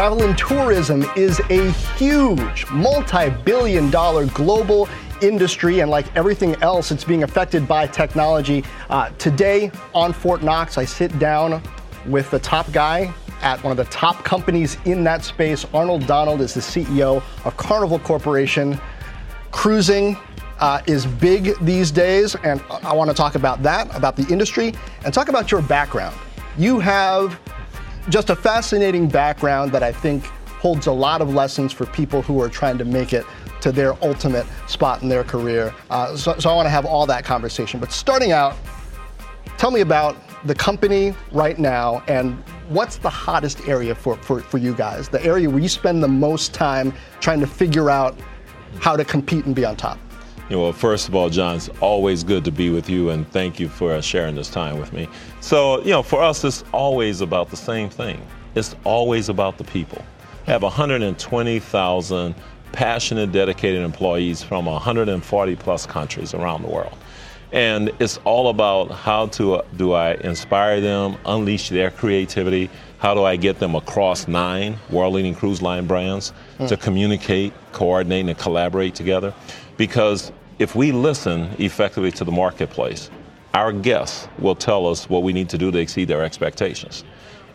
Travel 0.00 0.22
and 0.22 0.38
tourism 0.38 1.02
is 1.14 1.40
a 1.50 1.70
huge, 1.98 2.64
multi 2.70 3.28
billion 3.44 3.90
dollar 3.90 4.24
global 4.28 4.88
industry, 5.20 5.80
and 5.80 5.90
like 5.90 6.06
everything 6.16 6.54
else, 6.62 6.90
it's 6.90 7.04
being 7.04 7.22
affected 7.22 7.68
by 7.68 7.86
technology. 7.86 8.64
Uh, 8.88 9.10
today 9.18 9.70
on 9.92 10.14
Fortt 10.14 10.42
Knox, 10.42 10.78
I 10.78 10.86
sit 10.86 11.18
down 11.18 11.62
with 12.06 12.30
the 12.30 12.38
top 12.38 12.72
guy 12.72 13.12
at 13.42 13.62
one 13.62 13.72
of 13.72 13.76
the 13.76 13.92
top 13.92 14.24
companies 14.24 14.78
in 14.86 15.04
that 15.04 15.22
space. 15.22 15.66
Arnold 15.74 16.06
Donald 16.06 16.40
is 16.40 16.54
the 16.54 16.60
CEO 16.60 17.22
of 17.44 17.56
Carnival 17.58 17.98
Corporation. 17.98 18.80
Cruising 19.50 20.16
uh, 20.60 20.80
is 20.86 21.04
big 21.04 21.58
these 21.60 21.90
days, 21.90 22.36
and 22.36 22.62
I 22.82 22.94
want 22.94 23.10
to 23.10 23.14
talk 23.14 23.34
about 23.34 23.62
that, 23.64 23.94
about 23.94 24.16
the 24.16 24.26
industry, 24.32 24.72
and 25.04 25.12
talk 25.12 25.28
about 25.28 25.52
your 25.52 25.60
background. 25.60 26.16
You 26.56 26.78
have 26.78 27.38
just 28.10 28.30
a 28.30 28.36
fascinating 28.36 29.08
background 29.08 29.72
that 29.72 29.82
I 29.82 29.92
think 29.92 30.24
holds 30.60 30.86
a 30.86 30.92
lot 30.92 31.22
of 31.22 31.32
lessons 31.32 31.72
for 31.72 31.86
people 31.86 32.22
who 32.22 32.40
are 32.40 32.48
trying 32.48 32.76
to 32.78 32.84
make 32.84 33.12
it 33.12 33.24
to 33.62 33.72
their 33.72 33.92
ultimate 34.04 34.46
spot 34.66 35.02
in 35.02 35.08
their 35.08 35.24
career. 35.24 35.74
Uh, 35.90 36.16
so, 36.16 36.38
so 36.38 36.50
I 36.50 36.54
want 36.54 36.66
to 36.66 36.70
have 36.70 36.84
all 36.84 37.06
that 37.06 37.24
conversation. 37.24 37.80
But 37.80 37.92
starting 37.92 38.32
out, 38.32 38.56
tell 39.56 39.70
me 39.70 39.80
about 39.80 40.16
the 40.44 40.54
company 40.54 41.14
right 41.32 41.58
now 41.58 42.02
and 42.08 42.42
what's 42.68 42.96
the 42.96 43.10
hottest 43.10 43.68
area 43.68 43.94
for, 43.94 44.16
for, 44.16 44.40
for 44.40 44.58
you 44.58 44.74
guys, 44.74 45.08
the 45.08 45.22
area 45.24 45.48
where 45.48 45.60
you 45.60 45.68
spend 45.68 46.02
the 46.02 46.08
most 46.08 46.54
time 46.54 46.92
trying 47.20 47.40
to 47.40 47.46
figure 47.46 47.90
out 47.90 48.18
how 48.80 48.96
to 48.96 49.04
compete 49.04 49.44
and 49.44 49.54
be 49.54 49.64
on 49.64 49.76
top. 49.76 49.98
You 50.50 50.56
know, 50.56 50.62
well, 50.62 50.72
first 50.72 51.06
of 51.06 51.14
all, 51.14 51.30
Jon, 51.30 51.54
it's 51.54 51.68
always 51.80 52.24
good 52.24 52.44
to 52.44 52.50
be 52.50 52.70
with 52.70 52.90
you, 52.90 53.10
and 53.10 53.24
thank 53.30 53.60
you 53.60 53.68
for 53.68 54.02
sharing 54.02 54.34
this 54.34 54.50
time 54.50 54.80
with 54.80 54.92
me. 54.92 55.06
So, 55.40 55.80
you 55.82 55.90
know, 55.90 56.02
for 56.02 56.20
us, 56.20 56.42
it's 56.42 56.64
always 56.72 57.20
about 57.20 57.50
the 57.50 57.56
same 57.56 57.88
thing. 57.88 58.20
It's 58.56 58.74
always 58.82 59.28
about 59.28 59.58
the 59.58 59.64
people. 59.64 60.04
We 60.48 60.52
have 60.52 60.64
120,000 60.64 62.34
passionate, 62.72 63.30
dedicated 63.30 63.82
employees 63.84 64.42
from 64.42 64.66
140 64.66 65.54
plus 65.54 65.86
countries 65.86 66.34
around 66.34 66.62
the 66.62 66.68
world. 66.68 66.96
And 67.52 67.92
it's 68.00 68.18
all 68.24 68.48
about 68.48 68.90
how 68.90 69.26
to 69.26 69.54
uh, 69.54 69.62
do 69.76 69.92
I 69.92 70.14
inspire 70.14 70.80
them, 70.80 71.16
unleash 71.26 71.68
their 71.68 71.92
creativity, 71.92 72.70
how 72.98 73.14
do 73.14 73.22
I 73.22 73.36
get 73.36 73.60
them 73.60 73.76
across 73.76 74.26
nine 74.26 74.78
world 74.90 75.14
leading 75.14 75.36
cruise 75.36 75.62
line 75.62 75.86
brands 75.86 76.32
mm. 76.58 76.66
to 76.66 76.76
communicate, 76.76 77.52
coordinate, 77.70 78.28
and 78.28 78.36
collaborate 78.36 78.96
together. 78.96 79.32
Because 79.76 80.32
if 80.60 80.76
we 80.76 80.92
listen 80.92 81.48
effectively 81.58 82.12
to 82.12 82.22
the 82.22 82.30
marketplace, 82.30 83.10
our 83.54 83.72
guests 83.72 84.28
will 84.38 84.54
tell 84.54 84.86
us 84.86 85.08
what 85.08 85.22
we 85.22 85.32
need 85.32 85.48
to 85.48 85.56
do 85.56 85.70
to 85.70 85.78
exceed 85.78 86.06
their 86.06 86.22
expectations. 86.22 87.02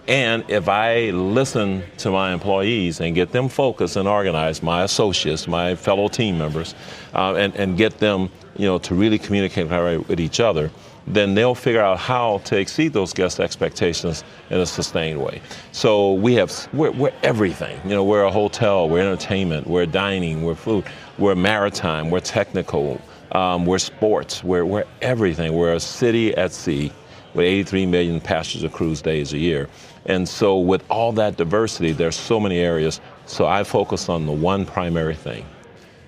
And 0.08 0.44
if 0.50 0.68
I 0.68 1.12
listen 1.12 1.84
to 2.00 2.10
my 2.10 2.34
employees 2.34 3.02
and 3.02 3.14
get 3.14 3.32
them 3.32 3.48
focused 3.48 3.96
and 3.96 4.08
organized, 4.08 4.64
my 4.64 4.84
associates, 4.84 5.48
my 5.48 5.76
fellow 5.76 6.08
team 6.08 6.40
members, 6.40 6.74
uh, 7.14 7.36
and, 7.36 7.56
and 7.56 7.78
get 7.78 8.00
them 8.00 8.32
you 8.58 8.66
know, 8.66 8.80
to 8.80 8.96
really 8.96 9.20
communicate 9.20 9.70
with 10.08 10.20
each 10.20 10.40
other, 10.40 10.72
then 11.08 11.36
they'll 11.36 11.56
figure 11.56 11.82
out 11.82 12.00
how 12.00 12.40
to 12.46 12.58
exceed 12.58 12.94
those 12.94 13.14
guest 13.14 13.40
expectations 13.40 14.24
in 14.50 14.60
a 14.60 14.66
sustained 14.66 15.22
way. 15.22 15.42
So 15.72 16.14
we 16.14 16.34
have, 16.36 16.68
we're, 16.74 16.92
we're 16.92 17.14
everything. 17.22 17.80
You 17.84 17.92
know, 17.92 18.04
we're 18.04 18.24
a 18.24 18.32
hotel, 18.32 18.90
we're 18.90 19.02
entertainment, 19.02 19.68
we're 19.68 19.86
dining, 19.86 20.44
we're 20.44 20.56
food. 20.56 20.86
We're 21.18 21.36
maritime, 21.36 22.10
we're 22.10 22.20
technical, 22.20 23.00
um, 23.32 23.66
we're 23.66 23.78
sports, 23.78 24.44
we're, 24.44 24.66
we're 24.66 24.86
everything. 25.02 25.54
We're 25.54 25.74
a 25.74 25.80
city 25.80 26.36
at 26.36 26.52
sea 26.52 26.92
with 27.34 27.46
83 27.46 27.86
million 27.86 28.20
passenger 28.20 28.70
cruise 28.70 29.02
days 29.02 29.34
a 29.34 29.38
year. 29.38 29.70
And 30.08 30.28
so, 30.28 30.60
with 30.60 30.84
all 30.90 31.12
that 31.14 31.38
diversity, 31.38 31.92
there's 31.92 32.16
so 32.16 32.40
many 32.40 32.60
areas. 32.60 33.02
So, 33.26 33.48
I 33.48 33.64
focus 33.64 34.08
on 34.08 34.26
the 34.26 34.32
one 34.32 34.66
primary 34.66 35.16
thing 35.16 35.46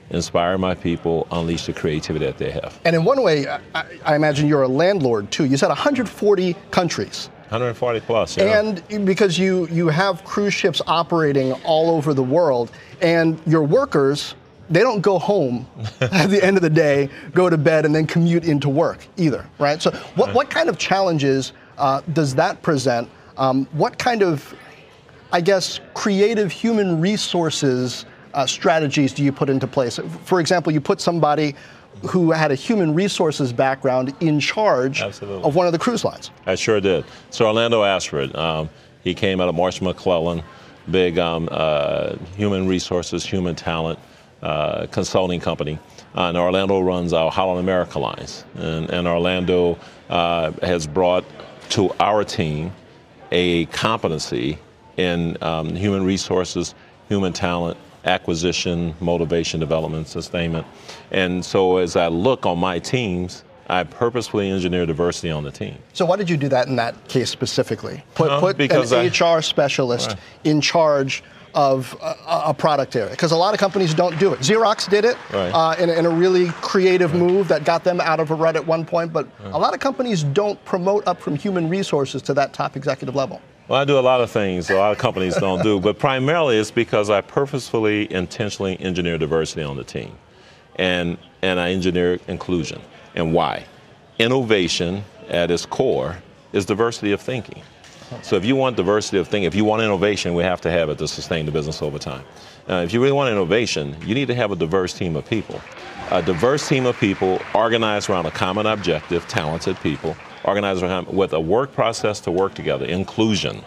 inspire 0.09 0.57
my 0.57 0.75
people, 0.75 1.27
unleash 1.31 1.65
the 1.65 1.73
creativity 1.73 2.25
that 2.25 2.37
they 2.37 2.51
have. 2.51 2.79
And 2.85 2.95
in 2.95 3.03
one 3.03 3.21
way, 3.21 3.47
I, 3.47 3.59
I 4.05 4.15
imagine 4.15 4.47
you're 4.47 4.63
a 4.63 4.67
landlord 4.67 5.31
too. 5.31 5.45
You 5.45 5.57
said 5.57 5.67
140 5.67 6.53
countries. 6.71 7.29
140 7.49 7.99
plus, 8.01 8.37
yeah. 8.37 8.59
And 8.59 9.05
because 9.05 9.39
you, 9.39 9.67
you 9.67 9.87
have 9.87 10.23
cruise 10.25 10.53
ships 10.53 10.81
operating 10.85 11.53
all 11.63 11.89
over 11.89 12.13
the 12.13 12.23
world, 12.23 12.71
and 13.01 13.39
your 13.45 13.63
workers 13.63 14.35
they 14.69 14.81
don't 14.81 15.01
go 15.01 15.17
home 15.17 15.65
at 16.01 16.29
the 16.29 16.43
end 16.43 16.57
of 16.57 16.63
the 16.63 16.69
day, 16.69 17.09
go 17.33 17.49
to 17.49 17.57
bed, 17.57 17.85
and 17.85 17.95
then 17.95 18.05
commute 18.05 18.43
into 18.43 18.69
work 18.69 19.07
either, 19.17 19.45
right? 19.59 19.81
So, 19.81 19.91
what, 20.15 20.33
what 20.33 20.49
kind 20.49 20.69
of 20.69 20.77
challenges 20.77 21.53
uh, 21.77 22.01
does 22.13 22.35
that 22.35 22.61
present? 22.61 23.09
Um, 23.37 23.65
what 23.71 23.97
kind 23.97 24.23
of, 24.23 24.53
I 25.31 25.41
guess, 25.41 25.79
creative 25.93 26.51
human 26.51 26.99
resources 26.99 28.05
uh, 28.37 28.45
strategies 28.45 29.11
do 29.11 29.23
you 29.23 29.31
put 29.31 29.49
into 29.49 29.67
place? 29.67 29.99
For 30.23 30.39
example, 30.39 30.71
you 30.71 30.79
put 30.79 31.01
somebody 31.01 31.55
who 32.07 32.31
had 32.31 32.51
a 32.51 32.55
human 32.55 32.93
resources 32.93 33.51
background 33.51 34.13
in 34.19 34.39
charge 34.39 35.01
Absolutely. 35.01 35.43
of 35.43 35.55
one 35.55 35.65
of 35.65 35.73
the 35.73 35.79
cruise 35.79 36.05
lines. 36.05 36.29
I 36.45 36.53
sure 36.53 36.79
did. 36.79 37.03
So, 37.31 37.47
Orlando 37.47 37.83
Ashford, 37.83 38.35
um, 38.35 38.69
he 39.03 39.15
came 39.15 39.41
out 39.41 39.49
of 39.49 39.55
Marsh 39.55 39.79
McLennan, 39.79 40.43
big 40.91 41.17
um, 41.17 41.49
uh, 41.51 42.15
human 42.35 42.67
resources, 42.67 43.25
human 43.25 43.55
talent 43.55 43.97
uh, 44.43 44.85
consulting 44.91 45.39
company. 45.39 45.79
Uh, 46.15 46.29
and 46.29 46.37
Orlando 46.37 46.79
runs 46.79 47.13
our 47.13 47.31
Holland 47.31 47.59
America 47.59 47.97
lines. 47.97 48.45
And, 48.55 48.87
and 48.91 49.07
Orlando 49.07 49.79
uh, 50.09 50.51
has 50.61 50.85
brought 50.85 51.25
to 51.69 51.91
our 51.99 52.23
team 52.23 52.71
a 53.31 53.65
competency 53.65 54.59
in 54.97 55.37
um, 55.41 55.75
human 55.75 56.03
resources, 56.05 56.75
human 57.09 57.33
talent, 57.33 57.77
acquisition, 58.07 58.95
motivation, 58.99 59.59
development, 59.59 60.07
sustainment. 60.07 60.65
And 61.11 61.43
so 61.43 61.77
as 61.77 61.95
I 61.95 62.07
look 62.07 62.45
on 62.45 62.57
my 62.57 62.79
teams, 62.79 63.43
I 63.69 63.83
purposefully 63.83 64.49
engineer 64.49 64.85
diversity 64.85 65.29
on 65.29 65.43
the 65.43 65.51
team. 65.51 65.77
So 65.93 66.05
why 66.05 66.15
did 66.15 66.29
you 66.29 66.37
do 66.37 66.47
that 66.49 66.67
in 66.67 66.77
that 66.77 67.07
case 67.09 67.29
specifically? 67.29 68.03
Put, 68.15 68.31
uh, 68.31 68.39
put 68.39 68.59
an 68.59 68.93
I, 68.93 69.07
HR 69.07 69.41
specialist 69.41 70.11
right. 70.11 70.19
in 70.45 70.61
charge 70.61 71.23
of 71.53 71.97
a, 72.01 72.15
a 72.45 72.53
product 72.53 72.95
area 72.95 73.09
because 73.09 73.31
a 73.31 73.35
lot 73.35 73.53
of 73.53 73.59
companies 73.59 73.93
don't 73.93 74.17
do 74.19 74.31
it. 74.31 74.39
Xerox 74.39 74.89
did 74.89 75.05
it 75.05 75.17
right. 75.33 75.49
uh, 75.49 75.75
in, 75.79 75.89
in, 75.89 76.05
a 76.05 76.09
really 76.09 76.49
creative 76.61 77.13
right. 77.13 77.19
move 77.19 77.47
that 77.47 77.65
got 77.65 77.83
them 77.83 77.99
out 77.99 78.19
of 78.19 78.31
a 78.31 78.35
rut 78.35 78.55
at 78.55 78.65
one 78.65 78.85
point, 78.85 79.11
but 79.11 79.27
a 79.43 79.57
lot 79.57 79.73
of 79.73 79.79
companies 79.79 80.23
don't 80.23 80.63
promote 80.65 81.05
up 81.07 81.19
from 81.19 81.35
human 81.35 81.67
resources 81.67 82.21
to 82.21 82.33
that 82.35 82.53
top 82.53 82.77
executive 82.77 83.15
level. 83.15 83.41
Well, 83.67 83.81
I 83.81 83.83
do 83.83 83.99
a 83.99 84.01
lot 84.01 84.21
of 84.21 84.31
things 84.31 84.69
a 84.69 84.75
lot 84.75 84.93
of 84.93 84.97
companies 84.97 85.35
don't 85.35 85.61
do, 85.61 85.79
but 85.81 85.99
primarily 85.99 86.57
it's 86.57 86.71
because 86.71 87.09
I 87.09 87.19
purposefully, 87.19 88.11
intentionally 88.13 88.79
engineer 88.79 89.17
diversity 89.17 89.61
on 89.61 89.75
the 89.75 89.83
team, 89.83 90.17
and 90.77 91.17
and 91.41 91.59
I 91.59 91.71
engineer 91.71 92.19
inclusion. 92.29 92.81
And 93.13 93.33
why? 93.33 93.65
Innovation 94.19 95.03
at 95.27 95.51
its 95.51 95.65
core 95.65 96.15
is 96.53 96.65
diversity 96.65 97.11
of 97.11 97.19
thinking. 97.19 97.61
So 98.21 98.37
if 98.37 98.45
you 98.45 98.55
want 98.55 98.77
diversity 98.77 99.17
of 99.17 99.27
thinking, 99.27 99.47
if 99.47 99.55
you 99.55 99.65
want 99.65 99.81
innovation, 99.81 100.33
we 100.33 100.43
have 100.43 100.61
to 100.61 100.71
have 100.71 100.89
it 100.89 100.97
to 100.99 101.07
sustain 101.07 101.45
the 101.45 101.51
business 101.51 101.81
over 101.81 101.99
time. 101.99 102.23
Uh, 102.69 102.75
if 102.75 102.93
you 102.93 103.01
really 103.01 103.11
want 103.11 103.29
innovation, 103.29 103.97
you 104.05 104.15
need 104.15 104.29
to 104.29 104.35
have 104.35 104.51
a 104.51 104.55
diverse 104.55 104.93
team 104.93 105.17
of 105.17 105.25
people. 105.25 105.59
A 106.11 106.21
diverse 106.21 106.69
team 106.69 106.85
of 106.85 106.97
people 106.97 107.41
organized 107.53 108.09
around 108.09 108.25
a 108.25 108.31
common 108.31 108.65
objective, 108.65 109.27
talented 109.27 109.77
people, 109.81 110.15
organized 110.47 110.81
with 111.13 111.33
a 111.33 111.39
work 111.39 111.73
process 111.73 112.19
to 112.21 112.31
work 112.31 112.53
together, 112.53 112.85
inclusion, 112.85 113.63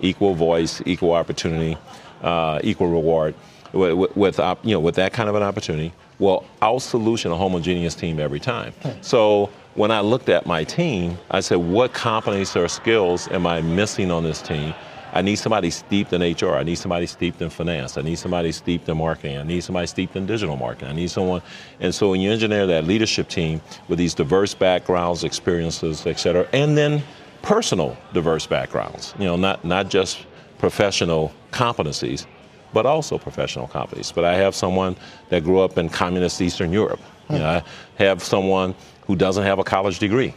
equal 0.00 0.34
voice, 0.34 0.82
equal 0.84 1.12
opportunity, 1.12 1.78
uh, 2.22 2.58
equal 2.62 2.88
reward. 2.88 3.34
With, 3.72 4.16
with, 4.16 4.38
you 4.62 4.74
know, 4.74 4.80
with 4.80 4.94
that 4.94 5.12
kind 5.12 5.28
of 5.28 5.34
an 5.34 5.42
opportunity, 5.42 5.92
will 6.18 6.46
out 6.62 6.80
solution 6.82 7.30
a 7.30 7.36
homogeneous 7.36 7.94
team 7.94 8.18
every 8.18 8.40
time. 8.40 8.72
So 9.02 9.50
when 9.74 9.90
I 9.90 10.00
looked 10.00 10.28
at 10.28 10.46
my 10.46 10.64
team, 10.64 11.18
I 11.30 11.40
said, 11.40 11.58
what 11.58 11.92
competencies 11.92 12.56
or 12.56 12.68
skills 12.68 13.28
am 13.28 13.46
I 13.46 13.60
missing 13.60 14.10
on 14.10 14.22
this 14.24 14.40
team? 14.40 14.72
I 15.12 15.22
need 15.22 15.36
somebody 15.36 15.70
steeped 15.70 16.12
in 16.12 16.20
HR. 16.20 16.54
I 16.54 16.62
need 16.62 16.76
somebody 16.76 17.06
steeped 17.06 17.40
in 17.40 17.50
finance. 17.50 17.96
I 17.96 18.02
need 18.02 18.18
somebody 18.18 18.52
steeped 18.52 18.88
in 18.88 18.96
marketing. 18.96 19.38
I 19.38 19.42
need 19.42 19.62
somebody 19.62 19.86
steeped 19.86 20.16
in 20.16 20.26
digital 20.26 20.56
marketing. 20.56 20.88
I 20.88 20.92
need 20.92 21.10
someone. 21.10 21.42
And 21.80 21.94
so 21.94 22.10
when 22.10 22.20
you 22.20 22.30
engineer 22.30 22.66
that 22.66 22.84
leadership 22.84 23.28
team 23.28 23.60
with 23.88 23.98
these 23.98 24.14
diverse 24.14 24.54
backgrounds, 24.54 25.24
experiences, 25.24 26.06
et 26.06 26.18
cetera, 26.18 26.48
and 26.52 26.76
then 26.76 27.02
personal 27.42 27.96
diverse 28.12 28.46
backgrounds. 28.46 29.14
You 29.18 29.26
know, 29.26 29.36
not 29.36 29.64
not 29.64 29.88
just 29.88 30.26
professional 30.58 31.32
competencies, 31.52 32.26
but 32.72 32.86
also 32.86 33.18
professional 33.18 33.68
competencies. 33.68 34.14
But 34.14 34.24
I 34.24 34.34
have 34.34 34.54
someone 34.54 34.96
that 35.28 35.44
grew 35.44 35.60
up 35.60 35.78
in 35.78 35.88
communist 35.88 36.40
Eastern 36.40 36.72
Europe. 36.72 37.00
You 37.30 37.38
know, 37.38 37.48
I 37.48 37.62
have 38.02 38.22
someone 38.22 38.74
who 39.06 39.16
doesn't 39.16 39.44
have 39.44 39.58
a 39.58 39.64
college 39.64 39.98
degree. 39.98 40.34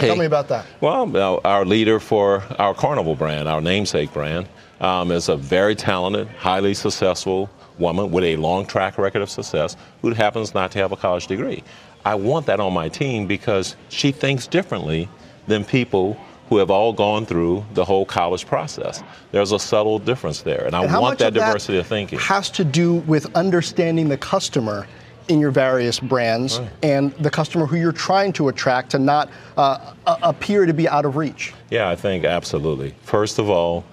Hey, 0.00 0.08
Tell 0.08 0.16
me 0.16 0.26
about 0.26 0.48
that. 0.48 0.66
Well, 0.80 1.40
our 1.44 1.64
leader 1.64 2.00
for 2.00 2.42
our 2.58 2.74
Carnival 2.74 3.14
brand, 3.14 3.48
our 3.48 3.60
namesake 3.60 4.12
brand, 4.12 4.48
um, 4.80 5.12
is 5.12 5.28
a 5.28 5.36
very 5.36 5.76
talented, 5.76 6.26
highly 6.28 6.74
successful 6.74 7.48
woman 7.78 8.10
with 8.10 8.24
a 8.24 8.36
long 8.36 8.66
track 8.66 8.98
record 8.98 9.22
of 9.22 9.30
success 9.30 9.76
who 10.02 10.12
happens 10.12 10.54
not 10.54 10.72
to 10.72 10.78
have 10.78 10.92
a 10.92 10.96
college 10.96 11.26
degree. 11.26 11.62
I 12.04 12.16
want 12.16 12.46
that 12.46 12.60
on 12.60 12.72
my 12.72 12.88
team 12.88 13.26
because 13.26 13.76
she 13.88 14.12
thinks 14.12 14.46
differently 14.46 15.08
than 15.46 15.64
people 15.64 16.18
who 16.48 16.58
have 16.58 16.70
all 16.70 16.92
gone 16.92 17.24
through 17.24 17.64
the 17.72 17.84
whole 17.84 18.04
college 18.04 18.46
process. 18.46 19.02
There's 19.32 19.52
a 19.52 19.58
subtle 19.58 19.98
difference 19.98 20.42
there, 20.42 20.66
and 20.66 20.74
I 20.74 20.84
and 20.84 21.00
want 21.00 21.18
that 21.20 21.34
diversity 21.34 21.74
that 21.74 21.80
of 21.80 21.86
thinking. 21.86 22.18
Has 22.18 22.50
to 22.50 22.64
do 22.64 22.94
with 22.94 23.34
understanding 23.34 24.08
the 24.08 24.18
customer 24.18 24.86
in 25.28 25.40
your 25.40 25.50
various 25.50 25.98
brands 26.00 26.58
right. 26.58 26.70
and 26.82 27.12
the 27.14 27.30
customer 27.30 27.66
who 27.66 27.76
you're 27.76 27.92
trying 27.92 28.32
to 28.32 28.48
attract 28.48 28.90
to 28.90 28.98
not 28.98 29.30
uh, 29.56 29.94
appear 30.06 30.66
to 30.66 30.74
be 30.74 30.88
out 30.88 31.04
of 31.04 31.16
reach. 31.16 31.52
Yeah, 31.70 31.88
I 31.88 31.96
think 31.96 32.24
absolutely. 32.24 32.94
First 33.02 33.38
of 33.38 33.48
all, 33.48 33.84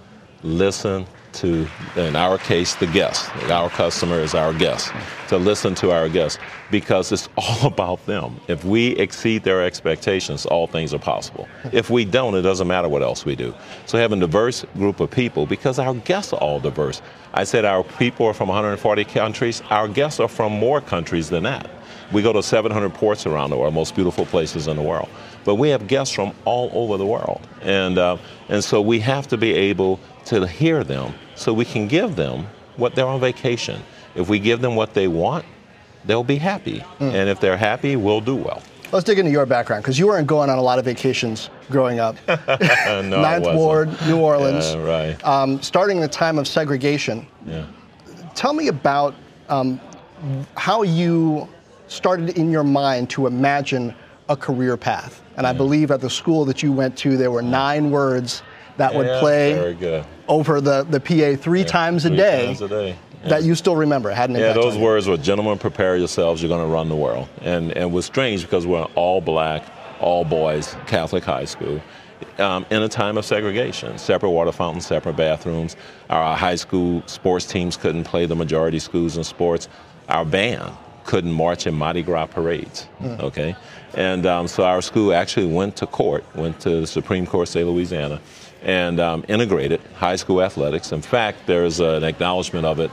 listen 0.43 1.05
to, 1.33 1.67
in 1.95 2.15
our 2.15 2.37
case, 2.37 2.75
the 2.75 2.87
guest. 2.87 3.29
Our 3.49 3.69
customer 3.69 4.19
is 4.19 4.33
our 4.33 4.53
guest. 4.53 4.91
To 5.29 5.37
listen 5.37 5.75
to 5.75 5.91
our 5.91 6.09
guests 6.09 6.39
because 6.69 7.11
it's 7.11 7.29
all 7.37 7.67
about 7.67 8.05
them. 8.05 8.39
If 8.47 8.63
we 8.63 8.89
exceed 8.97 9.43
their 9.43 9.63
expectations, 9.63 10.45
all 10.45 10.67
things 10.67 10.93
are 10.93 10.99
possible. 10.99 11.47
If 11.71 11.89
we 11.89 12.05
don't, 12.05 12.35
it 12.35 12.41
doesn't 12.41 12.67
matter 12.67 12.89
what 12.89 13.01
else 13.01 13.25
we 13.25 13.35
do. 13.35 13.53
So 13.85 13.97
having 13.97 14.19
a 14.19 14.27
diverse 14.27 14.65
group 14.75 14.99
of 14.99 15.11
people, 15.11 15.45
because 15.45 15.79
our 15.79 15.93
guests 15.93 16.33
are 16.33 16.39
all 16.39 16.59
diverse. 16.59 17.01
I 17.33 17.43
said 17.43 17.65
our 17.65 17.83
people 17.83 18.25
are 18.25 18.33
from 18.33 18.49
140 18.49 19.05
countries. 19.05 19.61
Our 19.69 19.87
guests 19.87 20.19
are 20.19 20.27
from 20.27 20.51
more 20.51 20.81
countries 20.81 21.29
than 21.29 21.43
that. 21.43 21.69
We 22.11 22.21
go 22.21 22.33
to 22.33 22.43
700 22.43 22.93
ports 22.93 23.25
around 23.25 23.51
the 23.51 23.57
world, 23.57 23.73
most 23.73 23.95
beautiful 23.95 24.25
places 24.25 24.67
in 24.67 24.75
the 24.75 24.83
world. 24.83 25.07
But 25.43 25.55
we 25.55 25.69
have 25.69 25.87
guests 25.87 26.13
from 26.13 26.33
all 26.45 26.69
over 26.73 26.97
the 26.97 27.05
world. 27.05 27.41
And, 27.61 27.97
uh, 27.97 28.17
and 28.49 28.63
so 28.63 28.81
we 28.81 28.99
have 28.99 29.27
to 29.29 29.37
be 29.37 29.53
able 29.53 29.99
to 30.25 30.45
hear 30.45 30.83
them 30.83 31.13
so 31.35 31.53
we 31.53 31.65
can 31.65 31.87
give 31.87 32.15
them 32.15 32.47
what 32.77 32.95
they're 32.95 33.07
on 33.07 33.19
vacation. 33.19 33.81
If 34.15 34.29
we 34.29 34.39
give 34.39 34.61
them 34.61 34.75
what 34.75 34.93
they 34.93 35.07
want, 35.07 35.45
they'll 36.05 36.23
be 36.23 36.37
happy. 36.37 36.83
Mm. 36.99 37.13
And 37.13 37.29
if 37.29 37.39
they're 37.39 37.57
happy, 37.57 37.95
we'll 37.95 38.21
do 38.21 38.35
well. 38.35 38.61
Let's 38.91 39.05
dig 39.05 39.19
into 39.19 39.31
your 39.31 39.45
background 39.45 39.83
because 39.83 39.97
you 39.97 40.07
weren't 40.07 40.27
going 40.27 40.49
on 40.49 40.57
a 40.57 40.61
lot 40.61 40.77
of 40.77 40.83
vacations 40.83 41.49
growing 41.69 41.99
up. 41.99 42.17
no, 42.27 43.01
Ninth 43.01 43.45
Ward, 43.45 43.89
New 44.05 44.19
Orleans. 44.19 44.73
Yeah, 44.73 44.83
right. 44.83 45.25
Um, 45.25 45.61
starting 45.61 46.01
the 46.01 46.09
time 46.09 46.37
of 46.37 46.45
segregation. 46.45 47.25
Yeah. 47.45 47.65
Tell 48.35 48.53
me 48.53 48.67
about 48.67 49.15
um, 49.47 49.79
how 50.57 50.83
you 50.83 51.47
started 51.87 52.37
in 52.37 52.51
your 52.51 52.65
mind 52.65 53.09
to 53.11 53.27
imagine 53.27 53.95
a 54.27 54.35
career 54.35 54.75
path. 54.75 55.20
And 55.37 55.43
yeah. 55.43 55.49
I 55.49 55.53
believe 55.53 55.91
at 55.91 56.01
the 56.01 56.09
school 56.09 56.45
that 56.45 56.61
you 56.61 56.71
went 56.71 56.97
to, 56.99 57.17
there 57.17 57.31
were 57.31 57.41
nine 57.41 57.91
words 57.91 58.43
that 58.77 58.93
yeah, 58.93 58.97
would 58.97 59.19
play 59.19 60.05
over 60.27 60.61
the, 60.61 60.83
the 60.83 60.99
PA 60.99 61.41
three, 61.41 61.63
times, 61.63 62.05
a 62.05 62.09
three 62.09 62.17
day, 62.17 62.45
times 62.47 62.61
a 62.61 62.67
day. 62.67 62.95
That 63.25 63.43
you 63.43 63.53
still 63.53 63.75
remember 63.75 64.09
hadn't 64.09 64.35
Yeah, 64.35 64.53
those 64.53 64.77
words 64.77 65.07
were 65.07 65.17
"Gentlemen, 65.17 65.59
prepare 65.59 65.95
yourselves. 65.95 66.41
You're 66.41 66.49
going 66.49 66.67
to 66.67 66.73
run 66.73 66.89
the 66.89 66.95
world." 66.95 67.29
And 67.41 67.71
and 67.71 67.83
it 67.83 67.91
was 67.91 68.05
strange 68.05 68.41
because 68.41 68.65
we're 68.65 68.81
an 68.81 68.91
all 68.95 69.21
black, 69.21 69.63
all 69.99 70.25
boys 70.25 70.75
Catholic 70.87 71.23
high 71.23 71.45
school. 71.45 71.79
Um, 72.37 72.65
in 72.71 72.81
a 72.81 72.89
time 72.89 73.17
of 73.17 73.25
segregation, 73.25 73.97
separate 73.97 74.29
water 74.29 74.51
fountains, 74.51 74.87
separate 74.87 75.15
bathrooms. 75.15 75.75
Our 76.09 76.35
high 76.35 76.55
school 76.55 77.03
sports 77.05 77.45
teams 77.45 77.77
couldn't 77.77 78.05
play 78.05 78.25
the 78.25 78.35
majority 78.35 78.79
schools 78.79 79.17
in 79.17 79.23
sports. 79.23 79.69
Our 80.09 80.25
band 80.25 80.71
couldn't 81.05 81.31
march 81.31 81.67
in 81.67 81.73
Mardi 81.73 82.03
Gras 82.03 82.27
parades. 82.27 82.87
Mm. 82.99 83.19
Okay, 83.19 83.55
and 83.95 84.25
um, 84.25 84.47
so 84.47 84.63
our 84.63 84.81
school 84.81 85.13
actually 85.13 85.47
went 85.47 85.75
to 85.77 85.87
court, 85.87 86.23
went 86.35 86.59
to 86.61 86.81
the 86.81 86.87
Supreme 86.87 87.25
Court, 87.25 87.47
state 87.47 87.65
Louisiana, 87.65 88.21
and 88.63 88.99
um, 88.99 89.25
integrated 89.27 89.81
high 89.95 90.15
school 90.15 90.41
athletics. 90.41 90.91
In 90.91 91.01
fact, 91.01 91.39
there's 91.47 91.79
an 91.79 92.03
acknowledgement 92.03 92.65
of 92.65 92.79
it 92.79 92.91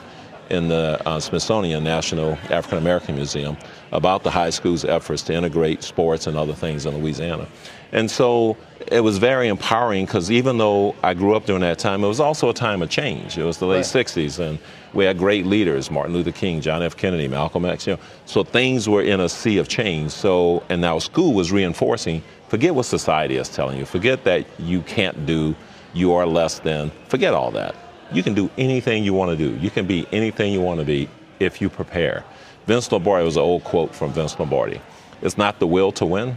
in 0.51 0.69
the 0.69 1.01
uh, 1.07 1.21
Smithsonian 1.21 1.85
National 1.85 2.33
African 2.51 2.79
American 2.79 3.17
Museum 3.17 3.57
about 3.93 4.23
the 4.23 4.31
high 4.31 4.51
school's 4.51 4.85
efforts 4.85 5.23
to 5.23 5.35
integrate 5.35 5.83
sports 5.83 6.27
and 6.27 6.37
other 6.37 6.55
things 6.55 6.87
in 6.87 6.97
Louisiana. 6.97 7.47
And 7.93 8.11
so 8.11 8.57
it 8.91 9.01
was 9.01 9.19
very 9.19 9.49
empowering 9.49 10.05
because 10.05 10.31
even 10.31 10.59
though 10.59 10.95
I 11.03 11.15
grew 11.15 11.35
up 11.35 11.47
during 11.47 11.63
that 11.63 11.79
time, 11.79 12.05
it 12.05 12.09
was 12.09 12.21
also 12.21 12.51
a 12.51 12.55
time 12.55 12.83
of 12.83 12.91
change. 12.91 13.39
It 13.39 13.45
was 13.45 13.59
the 13.59 13.67
late 13.67 13.79
right. 13.79 14.07
60s, 14.07 14.39
and 14.39 14.59
we 14.93 15.05
had 15.05 15.19
great 15.19 15.47
leaders 15.47 15.91
Martin 15.91 16.15
Luther 16.15 16.33
King, 16.33 16.61
John 16.61 16.83
F. 16.83 16.97
Kennedy, 16.97 17.29
Malcolm 17.29 17.65
X. 17.65 17.87
You 17.87 17.95
know, 17.95 18.01
so 18.27 18.43
things 18.43 18.89
were 18.89 19.03
in 19.03 19.21
a 19.21 19.29
sea 19.29 19.59
of 19.59 19.69
change. 19.69 20.11
So, 20.11 20.63
and 20.69 20.81
now 20.81 20.99
school 20.99 21.33
was 21.35 21.53
reinforcing 21.53 22.23
forget 22.49 22.75
what 22.75 22.87
society 22.87 23.37
is 23.37 23.51
telling 23.51 23.79
you, 23.79 23.85
forget 23.85 24.25
that 24.25 24.47
you 24.59 24.81
can't 24.83 25.27
do, 25.27 25.55
you 25.93 26.15
are 26.15 26.25
less 26.27 26.59
than, 26.61 26.91
forget 27.09 27.35
all 27.35 27.51
that 27.51 27.75
you 28.13 28.23
can 28.23 28.35
do 28.35 28.51
anything 28.59 29.05
you 29.05 29.15
want 29.15 29.37
to 29.37 29.37
do. 29.37 29.57
You 29.59 29.71
can 29.71 29.87
be 29.87 30.07
anything 30.13 30.53
you 30.53 30.61
want 30.61 30.81
to 30.81 30.87
be 30.87 31.09
if 31.41 31.61
you 31.61 31.69
prepare. 31.69 32.25
Vince 32.67 32.91
Lombardi 32.91 33.25
was 33.25 33.37
an 33.37 33.43
old 33.43 33.65
quote 33.65 33.95
from 33.95 34.13
Vince 34.13 34.39
Lombardi. 34.39 34.81
It's 35.23 35.39
not 35.39 35.59
the 35.59 35.67
will 35.67 35.93
to 35.93 36.07
win, 36.07 36.37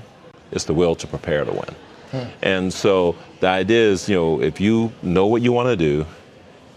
it's 0.52 0.66
the 0.66 0.74
will 0.74 0.96
to 0.96 1.08
prepare 1.08 1.46
to 1.46 1.52
win. 1.52 1.76
Hmm. 2.12 2.30
And 2.42 2.74
so 2.74 3.16
the 3.40 3.48
idea 3.48 3.90
is, 3.90 4.10
you 4.10 4.16
know, 4.16 4.42
if 4.42 4.60
you 4.60 4.92
know 5.02 5.28
what 5.28 5.42
you 5.42 5.52
want 5.52 5.68
to 5.68 5.76
do 5.76 6.06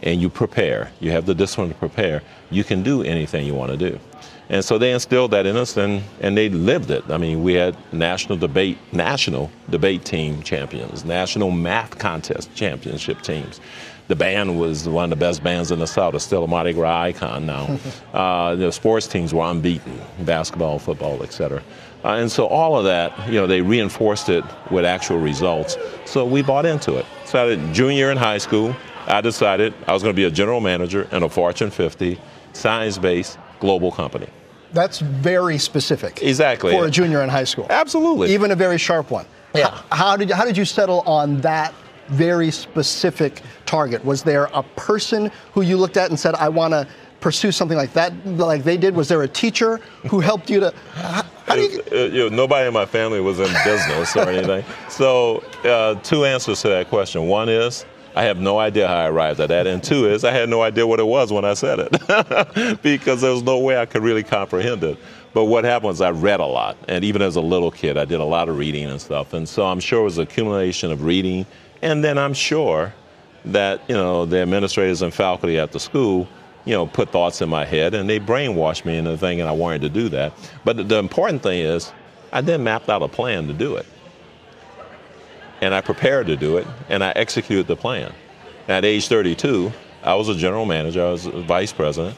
and 0.02 0.20
you 0.20 0.28
prepare, 0.28 0.92
you 1.00 1.10
have 1.10 1.26
the 1.26 1.34
discipline 1.34 1.70
to 1.70 1.74
prepare, 1.74 2.22
you 2.50 2.64
can 2.64 2.82
do 2.82 3.02
anything 3.02 3.46
you 3.46 3.54
want 3.54 3.72
to 3.72 3.76
do. 3.76 3.98
And 4.50 4.62
so 4.62 4.76
they 4.76 4.92
instilled 4.92 5.30
that 5.30 5.46
in 5.46 5.56
us 5.56 5.76
and, 5.76 6.02
and 6.20 6.36
they 6.36 6.50
lived 6.50 6.90
it. 6.90 7.02
I 7.10 7.16
mean, 7.16 7.42
we 7.42 7.54
had 7.54 7.76
national 7.92 8.36
debate, 8.36 8.76
national 8.92 9.50
debate 9.70 10.04
team 10.04 10.42
champions, 10.42 11.04
national 11.04 11.50
math 11.50 11.98
contest 11.98 12.54
championship 12.54 13.22
teams 13.22 13.60
the 14.08 14.16
band 14.16 14.58
was 14.58 14.88
one 14.88 15.04
of 15.04 15.10
the 15.10 15.16
best 15.16 15.42
bands 15.42 15.70
in 15.70 15.78
the 15.78 15.86
South. 15.86 16.14
It's 16.14 16.24
still 16.24 16.44
a 16.44 16.48
Mardi 16.48 16.72
Gras 16.72 17.02
icon 17.02 17.46
now. 17.46 17.78
uh, 18.14 18.54
the 18.54 18.70
sports 18.70 19.06
teams 19.06 19.32
were 19.32 19.44
unbeaten, 19.44 19.98
basketball, 20.20 20.78
football, 20.78 21.22
etc. 21.22 21.62
Uh, 22.04 22.16
and 22.16 22.30
so 22.30 22.46
all 22.46 22.76
of 22.76 22.84
that, 22.84 23.16
you 23.26 23.34
know, 23.34 23.46
they 23.46 23.62
reinforced 23.62 24.28
it 24.28 24.44
with 24.70 24.84
actual 24.84 25.18
results. 25.18 25.78
So 26.04 26.24
we 26.26 26.42
bought 26.42 26.66
into 26.66 26.96
it. 26.96 27.06
So 27.24 27.50
at 27.50 27.72
junior 27.72 28.10
in 28.10 28.18
high 28.18 28.38
school, 28.38 28.76
I 29.06 29.20
decided 29.22 29.72
I 29.88 29.92
was 29.92 30.02
going 30.02 30.14
to 30.14 30.16
be 30.16 30.24
a 30.24 30.30
general 30.30 30.60
manager 30.60 31.08
in 31.12 31.22
a 31.22 31.28
Fortune 31.28 31.70
50 31.70 32.20
science-based 32.52 33.38
global 33.58 33.90
company. 33.90 34.26
That's 34.72 34.98
very 34.98 35.56
specific. 35.56 36.22
Exactly. 36.22 36.72
For 36.72 36.86
a 36.86 36.90
junior 36.90 37.22
in 37.22 37.30
high 37.30 37.44
school. 37.44 37.66
Absolutely. 37.70 38.34
Even 38.34 38.50
a 38.50 38.56
very 38.56 38.76
sharp 38.76 39.10
one. 39.10 39.24
Yeah. 39.54 39.70
How, 39.70 39.96
how 39.96 40.16
did 40.16 40.30
how 40.30 40.44
did 40.44 40.56
you 40.56 40.64
settle 40.64 41.00
on 41.02 41.40
that 41.42 41.72
very 42.08 42.50
specific 42.50 43.40
target? 43.66 44.04
Was 44.04 44.24
there 44.24 44.50
a 44.52 44.62
person 44.76 45.30
who 45.52 45.62
you 45.62 45.76
looked 45.76 45.96
at 45.96 46.10
and 46.10 46.18
said, 46.18 46.34
I 46.34 46.48
want 46.48 46.72
to 46.72 46.88
pursue 47.20 47.52
something 47.52 47.78
like 47.78 47.92
that, 47.92 48.12
like 48.26 48.64
they 48.64 48.76
did? 48.76 48.96
Was 48.96 49.08
there 49.08 49.22
a 49.22 49.28
teacher 49.28 49.76
who 50.08 50.20
helped 50.20 50.50
you 50.50 50.60
to? 50.60 50.74
How, 51.60 51.68
do 51.68 51.72
you, 51.72 51.82
uh, 51.92 52.06
you 52.06 52.18
know, 52.30 52.36
nobody 52.36 52.68
in 52.68 52.74
my 52.74 52.86
family 52.86 53.20
was 53.20 53.38
in 53.38 53.52
business 53.64 54.16
or 54.16 54.28
anything. 54.28 54.64
So, 54.88 55.44
uh, 55.64 55.94
two 56.00 56.24
answers 56.24 56.62
to 56.62 56.68
that 56.68 56.88
question. 56.88 57.26
One 57.26 57.48
is, 57.48 57.84
I 58.16 58.24
have 58.24 58.38
no 58.38 58.58
idea 58.58 58.86
how 58.86 58.96
I 58.96 59.08
arrived 59.08 59.40
at 59.40 59.48
that. 59.48 59.66
And 59.66 59.82
two 59.82 60.06
is, 60.06 60.24
I 60.24 60.30
had 60.30 60.48
no 60.48 60.62
idea 60.62 60.86
what 60.86 61.00
it 61.00 61.06
was 61.06 61.32
when 61.32 61.44
I 61.44 61.54
said 61.54 61.80
it 61.80 62.82
because 62.82 63.20
there 63.22 63.32
was 63.32 63.42
no 63.42 63.58
way 63.58 63.76
I 63.76 63.86
could 63.86 64.02
really 64.02 64.22
comprehend 64.22 64.84
it. 64.84 64.98
But 65.32 65.46
what 65.46 65.64
happened 65.64 65.88
was 65.88 66.00
I 66.00 66.10
read 66.10 66.38
a 66.38 66.46
lot. 66.46 66.76
And 66.86 67.04
even 67.04 67.20
as 67.20 67.34
a 67.34 67.40
little 67.40 67.72
kid, 67.72 67.96
I 67.96 68.04
did 68.04 68.20
a 68.20 68.24
lot 68.24 68.48
of 68.48 68.56
reading 68.56 68.88
and 68.88 69.00
stuff. 69.00 69.32
And 69.32 69.48
so 69.48 69.66
I'm 69.66 69.80
sure 69.80 70.02
it 70.02 70.04
was 70.04 70.18
accumulation 70.18 70.92
of 70.92 71.02
reading 71.02 71.44
and 71.84 72.02
then 72.02 72.16
I'm 72.16 72.32
sure 72.32 72.94
that, 73.44 73.82
you 73.88 73.94
know, 73.94 74.24
the 74.24 74.38
administrators 74.38 75.02
and 75.02 75.12
faculty 75.12 75.58
at 75.58 75.70
the 75.70 75.78
school, 75.78 76.26
you 76.64 76.72
know, 76.72 76.86
put 76.86 77.10
thoughts 77.10 77.40
in 77.42 77.48
my 77.48 77.64
head 77.64 77.94
and 77.94 78.08
they 78.08 78.18
brainwashed 78.18 78.84
me 78.84 78.96
into 78.96 79.16
thinking 79.16 79.46
I 79.46 79.52
wanted 79.52 79.82
to 79.82 79.88
do 79.88 80.08
that. 80.10 80.32
But 80.64 80.88
the 80.88 80.98
important 80.98 81.42
thing 81.42 81.60
is, 81.60 81.92
I 82.32 82.40
then 82.40 82.64
mapped 82.64 82.88
out 82.88 83.02
a 83.02 83.08
plan 83.08 83.46
to 83.46 83.52
do 83.52 83.76
it. 83.76 83.86
And 85.60 85.74
I 85.74 85.80
prepared 85.80 86.26
to 86.26 86.36
do 86.36 86.56
it 86.56 86.66
and 86.88 87.02
I 87.04 87.12
executed 87.16 87.66
the 87.66 87.76
plan. 87.76 88.12
At 88.68 88.84
age 88.84 89.08
32, 89.08 89.72
I 90.02 90.14
was 90.14 90.28
a 90.28 90.34
general 90.34 90.66
manager, 90.66 91.04
I 91.04 91.10
was 91.10 91.26
a 91.26 91.42
vice 91.42 91.72
president 91.72 92.16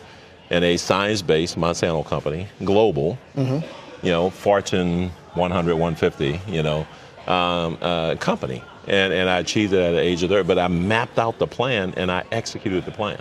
in 0.50 0.62
a 0.62 0.76
science 0.76 1.23
based 1.23 1.57
Monsanto 1.57 2.05
company, 2.05 2.49
global, 2.65 3.19
mm-hmm. 3.37 3.67
you 4.05 4.12
know, 4.12 4.31
Fortune 4.31 5.11
100, 5.35 5.75
150, 5.75 6.41
you 6.50 6.62
know, 6.62 6.87
um, 7.26 7.76
uh, 7.81 8.15
company 8.17 8.62
and, 8.87 9.12
and 9.12 9.29
I 9.29 9.38
achieved 9.38 9.73
it 9.73 9.81
at 9.81 9.93
the 9.93 10.00
age 10.00 10.23
of 10.23 10.31
30. 10.31 10.47
But 10.47 10.59
I 10.59 10.69
mapped 10.69 11.19
out 11.19 11.38
the 11.38 11.47
plan 11.47 11.95
and 11.97 12.11
I 12.11 12.25
executed 12.33 12.85
the 12.85 12.93
plan. 12.93 13.21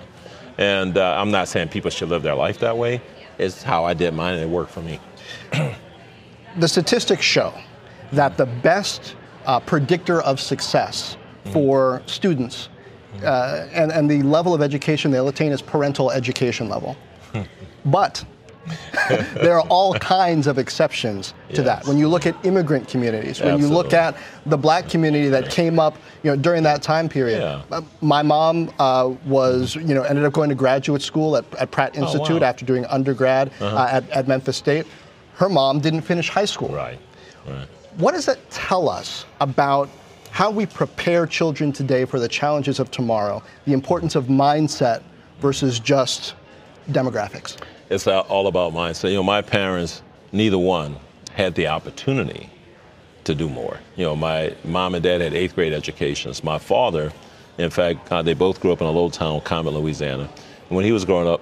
And 0.57 0.97
uh, 0.97 1.15
I'm 1.19 1.31
not 1.31 1.47
saying 1.47 1.69
people 1.69 1.91
should 1.91 2.09
live 2.09 2.23
their 2.23 2.35
life 2.35 2.59
that 2.59 2.77
way. 2.77 3.01
It's 3.37 3.61
how 3.61 3.83
I 3.85 3.93
did 3.93 4.13
mine, 4.13 4.35
and 4.35 4.43
it 4.43 4.49
worked 4.49 4.71
for 4.71 4.81
me. 4.81 4.99
the 6.57 6.67
statistics 6.67 7.23
show 7.23 7.53
that 8.13 8.37
the 8.37 8.45
best 8.45 9.15
uh, 9.45 9.59
predictor 9.59 10.21
of 10.21 10.39
success 10.39 11.17
for 11.51 12.01
students. 12.05 12.69
Uh, 13.23 13.67
and, 13.71 13.91
and 13.91 14.09
the 14.09 14.21
level 14.23 14.53
of 14.53 14.61
education 14.61 15.11
they'll 15.11 15.27
attain 15.27 15.51
is 15.51 15.61
parental 15.61 16.11
education 16.11 16.67
level. 16.69 16.97
but 17.85 18.23
there 19.35 19.55
are 19.59 19.65
all 19.67 19.93
kinds 19.95 20.47
of 20.47 20.57
exceptions 20.57 21.33
to 21.49 21.57
Yes. 21.57 21.65
that. 21.65 21.87
When 21.87 21.97
you 21.97 22.07
look 22.07 22.25
at 22.25 22.35
immigrant 22.45 22.87
communities, 22.87 23.39
when 23.41 23.59
you 23.59 23.67
look 23.67 23.93
at 23.93 24.15
the 24.45 24.57
black 24.57 24.89
community 24.89 25.29
that 25.29 25.49
came 25.49 25.79
up, 25.79 25.97
you 26.23 26.31
know, 26.31 26.35
during 26.35 26.63
that 26.63 26.81
time 26.81 27.07
period. 27.07 27.41
Yeah. 27.41 27.61
Uh, 27.71 27.81
My 28.01 28.21
mom 28.23 28.71
uh, 28.79 29.13
was, 29.25 29.75
you 29.75 29.93
know, 29.93 30.03
ended 30.03 30.25
up 30.25 30.33
going 30.33 30.49
to 30.49 30.55
graduate 30.55 31.01
school 31.01 31.37
at, 31.37 31.45
at 31.55 31.71
Pratt 31.71 31.95
Institute 31.95 32.37
Oh, 32.37 32.39
wow. 32.39 32.47
after 32.47 32.65
doing 32.65 32.85
undergrad 32.85 33.51
uh, 33.61 33.87
at, 33.91 34.09
at 34.09 34.27
Memphis 34.27 34.57
State. 34.57 34.85
Her 35.35 35.49
mom 35.49 35.79
didn't 35.79 36.01
finish 36.01 36.29
high 36.29 36.45
school. 36.45 36.69
Right. 36.69 36.99
Right. 37.47 37.67
What 37.97 38.13
does 38.13 38.25
that 38.25 38.49
tell 38.49 38.89
us 38.89 39.25
about 39.41 39.89
how 40.31 40.49
we 40.51 40.65
prepare 40.65 41.25
children 41.27 41.71
today 41.71 42.03
for 42.05 42.19
the 42.19 42.27
challenges 42.27 42.79
of 42.79 42.89
tomorrow? 42.91 43.43
The 43.65 43.73
importance 43.73 44.15
of 44.15 44.25
mindset 44.25 45.03
versus 45.39 45.79
just 45.79 46.33
demographics. 46.91 47.57
It's 47.89 48.07
all 48.07 48.47
about 48.47 48.73
mindset. 48.73 49.09
You 49.09 49.15
know, 49.15 49.23
my 49.23 49.41
parents, 49.41 50.01
neither 50.31 50.57
one 50.57 50.97
had 51.33 51.55
the 51.55 51.67
opportunity 51.67 52.49
to 53.25 53.35
do 53.35 53.49
more. 53.49 53.79
You 53.95 54.05
know, 54.05 54.15
my 54.15 54.55
mom 54.63 54.95
and 54.95 55.03
dad 55.03 55.21
had 55.21 55.33
eighth 55.33 55.55
grade 55.55 55.73
educations. 55.73 56.43
My 56.43 56.57
father, 56.57 57.11
in 57.57 57.69
fact, 57.69 58.11
uh, 58.11 58.21
they 58.21 58.33
both 58.33 58.59
grew 58.59 58.71
up 58.71 58.81
in 58.81 58.87
a 58.87 58.91
little 58.91 59.09
town, 59.09 59.41
Comet, 59.41 59.73
Louisiana. 59.73 60.29
And 60.69 60.75
when 60.75 60.85
he 60.85 60.91
was 60.91 61.05
growing 61.05 61.27
up, 61.27 61.41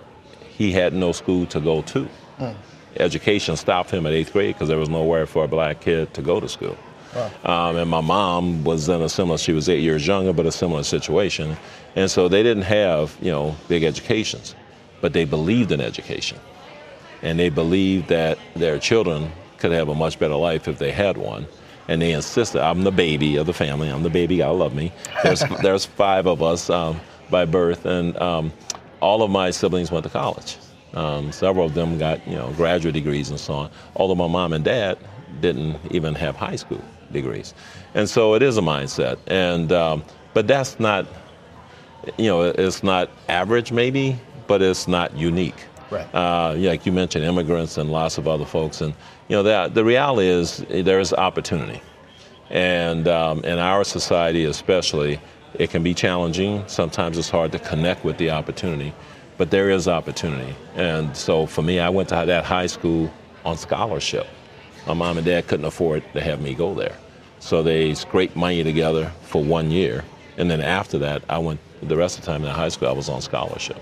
he 0.49 0.71
had 0.71 0.93
no 0.93 1.11
school 1.11 1.45
to 1.47 1.59
go 1.59 1.81
to. 1.83 2.07
Education 2.97 3.55
stopped 3.57 3.89
him 3.91 4.05
at 4.05 4.13
eighth 4.13 4.33
grade 4.33 4.53
because 4.55 4.67
there 4.67 4.77
was 4.77 4.89
nowhere 4.89 5.25
for 5.25 5.45
a 5.45 5.47
black 5.47 5.81
kid 5.81 6.13
to 6.13 6.21
go 6.21 6.39
to 6.39 6.47
school. 6.47 6.77
Um, 7.43 7.77
and 7.77 7.89
my 7.89 8.01
mom 8.01 8.63
was 8.63 8.89
in 8.89 9.01
a 9.01 9.09
similar, 9.09 9.37
she 9.37 9.53
was 9.53 9.69
eight 9.69 9.81
years 9.81 10.05
younger, 10.05 10.33
but 10.33 10.45
a 10.45 10.51
similar 10.51 10.83
situation. 10.83 11.55
And 11.95 12.09
so 12.09 12.27
they 12.27 12.41
didn't 12.43 12.63
have, 12.63 13.15
you 13.21 13.31
know, 13.31 13.55
big 13.67 13.83
educations, 13.83 14.55
but 15.03 15.11
they 15.11 15.25
believed 15.25 15.73
in 15.73 15.81
education. 15.81 16.39
And 17.23 17.37
they 17.37 17.49
believed 17.49 18.07
that 18.07 18.37
their 18.55 18.79
children 18.79 19.29
could 19.57 19.73
have 19.73 19.89
a 19.89 19.95
much 19.95 20.17
better 20.17 20.35
life 20.35 20.69
if 20.69 20.79
they 20.79 20.93
had 20.93 21.17
one. 21.17 21.45
And 21.89 22.01
they 22.01 22.13
insisted, 22.13 22.61
I'm 22.61 22.85
the 22.85 22.91
baby 22.91 23.35
of 23.35 23.45
the 23.45 23.53
family, 23.53 23.89
I'm 23.89 24.03
the 24.03 24.09
baby, 24.09 24.37
God 24.37 24.55
love 24.55 24.73
me. 24.73 24.93
There's, 25.21 25.43
there's 25.61 25.83
five 25.83 26.25
of 26.25 26.41
us 26.41 26.69
um, 26.69 27.01
by 27.29 27.43
birth, 27.43 27.85
and 27.85 28.15
um, 28.15 28.53
all 29.01 29.23
of 29.23 29.29
my 29.29 29.51
siblings 29.51 29.91
went 29.91 30.05
to 30.05 30.09
college. 30.09 30.55
Um, 30.93 31.33
several 31.33 31.65
of 31.65 31.73
them 31.73 31.97
got, 31.97 32.25
you 32.25 32.35
know, 32.35 32.53
graduate 32.53 32.93
degrees 32.93 33.29
and 33.29 33.37
so 33.37 33.55
on. 33.55 33.71
Although 33.97 34.15
my 34.15 34.27
mom 34.27 34.53
and 34.53 34.63
dad 34.63 34.97
didn't 35.41 35.79
even 35.91 36.15
have 36.15 36.37
high 36.37 36.55
school 36.55 36.81
degrees, 37.11 37.53
and 37.93 38.09
so 38.09 38.35
it 38.35 38.41
is 38.41 38.57
a 38.57 38.61
mindset. 38.61 39.17
And 39.27 39.73
um, 39.73 40.05
but 40.33 40.47
that's 40.47 40.79
not, 40.79 41.05
you 42.17 42.27
know, 42.27 42.43
it's 42.43 42.83
not 42.83 43.09
average 43.27 43.73
maybe, 43.73 44.17
but 44.47 44.61
it's 44.61 44.87
not 44.87 45.15
unique. 45.15 45.55
Right. 45.89 46.05
Uh, 46.13 46.55
yeah, 46.57 46.71
like 46.71 46.85
you 46.85 46.91
mentioned, 46.91 47.23
immigrants 47.23 47.77
and 47.77 47.91
lots 47.91 48.17
of 48.17 48.27
other 48.27 48.45
folks, 48.45 48.81
and 48.81 48.93
you 49.27 49.35
know, 49.35 49.43
that, 49.43 49.73
the 49.73 49.85
reality 49.85 50.27
is 50.27 50.65
there 50.69 50.99
is 50.99 51.13
opportunity, 51.13 51.81
and 52.49 53.07
um, 53.07 53.43
in 53.43 53.59
our 53.59 53.83
society 53.83 54.45
especially, 54.45 55.19
it 55.53 55.69
can 55.69 55.83
be 55.83 55.93
challenging. 55.93 56.63
Sometimes 56.67 57.17
it's 57.17 57.29
hard 57.29 57.51
to 57.51 57.59
connect 57.59 58.03
with 58.03 58.17
the 58.17 58.31
opportunity, 58.31 58.93
but 59.37 59.51
there 59.51 59.69
is 59.69 59.87
opportunity. 59.87 60.55
And 60.75 61.15
so 61.15 61.45
for 61.45 61.61
me, 61.61 61.79
I 61.79 61.89
went 61.89 62.09
to 62.09 62.23
that 62.25 62.43
high 62.43 62.67
school 62.67 63.11
on 63.45 63.57
scholarship. 63.57 64.25
My 64.87 64.93
mom 64.93 65.17
and 65.17 65.25
dad 65.25 65.47
couldn't 65.47 65.65
afford 65.65 66.03
to 66.13 66.21
have 66.21 66.41
me 66.41 66.55
go 66.55 66.73
there, 66.73 66.97
so 67.39 67.61
they 67.61 67.93
scraped 67.93 68.35
money 68.35 68.63
together 68.63 69.11
for 69.21 69.43
one 69.43 69.69
year, 69.69 70.03
and 70.37 70.49
then 70.49 70.61
after 70.61 70.97
that, 70.99 71.23
I 71.29 71.37
went. 71.37 71.59
The 71.83 71.97
rest 71.97 72.17
of 72.17 72.23
the 72.23 72.31
time 72.31 72.45
in 72.45 72.49
high 72.49 72.69
school, 72.69 72.87
I 72.87 72.93
was 72.93 73.09
on 73.09 73.21
scholarship. 73.21 73.77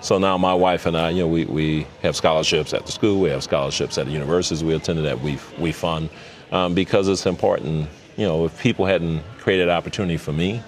So 0.00 0.18
now 0.18 0.36
my 0.38 0.54
wife 0.54 0.86
and 0.86 0.96
I, 0.96 1.10
you 1.10 1.20
know, 1.20 1.28
we, 1.28 1.44
we 1.44 1.86
have 2.02 2.16
scholarships 2.16 2.74
at 2.74 2.86
the 2.86 2.92
school, 2.92 3.20
we 3.20 3.30
have 3.30 3.42
scholarships 3.42 3.98
at 3.98 4.06
the 4.06 4.12
universities 4.12 4.62
we 4.64 4.74
attended 4.74 5.04
that 5.04 5.20
we, 5.20 5.38
we 5.58 5.72
fund 5.72 6.10
um, 6.52 6.74
because 6.74 7.08
it's 7.08 7.26
important. 7.26 7.88
You 8.16 8.26
know, 8.26 8.44
if 8.44 8.60
people 8.60 8.86
hadn't 8.86 9.22
created 9.38 9.68
opportunity 9.68 10.16
for 10.16 10.32
me, 10.32 10.62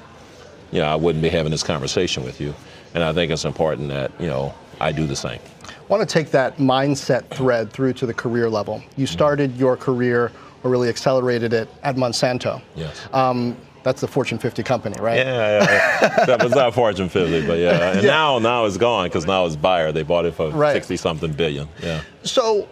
you 0.71 0.81
know, 0.81 0.87
I 0.87 0.95
wouldn't 0.95 1.23
be 1.23 1.29
having 1.29 1.51
this 1.51 1.63
conversation 1.63 2.25
with 2.25 2.41
you. 2.41 2.55
And 2.95 3.03
I 3.05 3.13
think 3.13 3.31
it's 3.31 3.45
important 3.45 3.89
that, 3.89 4.13
you 4.19 4.27
know, 4.27 4.55
I 4.81 4.93
do 4.93 5.07
the 5.07 5.17
same. 5.17 5.41
I 5.67 5.85
want 5.89 6.09
to 6.09 6.13
take 6.13 6.31
that 6.31 6.57
mindset 6.57 7.29
thread 7.29 7.73
through 7.73 7.93
to 7.95 8.07
the 8.07 8.15
career 8.15 8.49
level. 8.49 8.83
You 8.97 9.07
started 9.07 9.57
your 9.57 9.77
career 9.77 10.33
or 10.63 10.71
really 10.71 10.89
accelerated 10.89 11.53
it 11.53 11.69
at 11.83 11.97
Monsanto. 11.97 12.63
Yes. 12.75 13.01
Um, 13.13 13.57
that's 13.83 14.01
the 14.01 14.07
Fortune 14.09 14.39
50 14.39 14.63
company, 14.63 14.97
right? 15.01 15.19
Yeah, 15.19 15.61
yeah, 15.61 15.99
yeah. 16.03 16.25
that 16.27 16.43
was 16.43 16.55
not 16.55 16.75
Fortune 16.75 17.09
50, 17.09 17.47
but 17.47 17.59
yeah. 17.59 17.93
And 17.93 18.03
Yeah. 18.03 18.11
now, 18.11 18.39
now 18.39 18.65
it's 18.65 18.77
gone 18.77 19.09
because 19.09 19.27
now 19.27 19.45
it's 19.47 19.57
Bayer. 19.57 19.93
They 19.93 20.03
bought 20.03 20.25
it 20.25 20.35
for 20.35 20.51
Right. 20.51 20.73
60 20.75 20.97
something 20.97 21.33
billion. 21.33 21.69
Yeah. 21.83 22.01
So, 22.23 22.69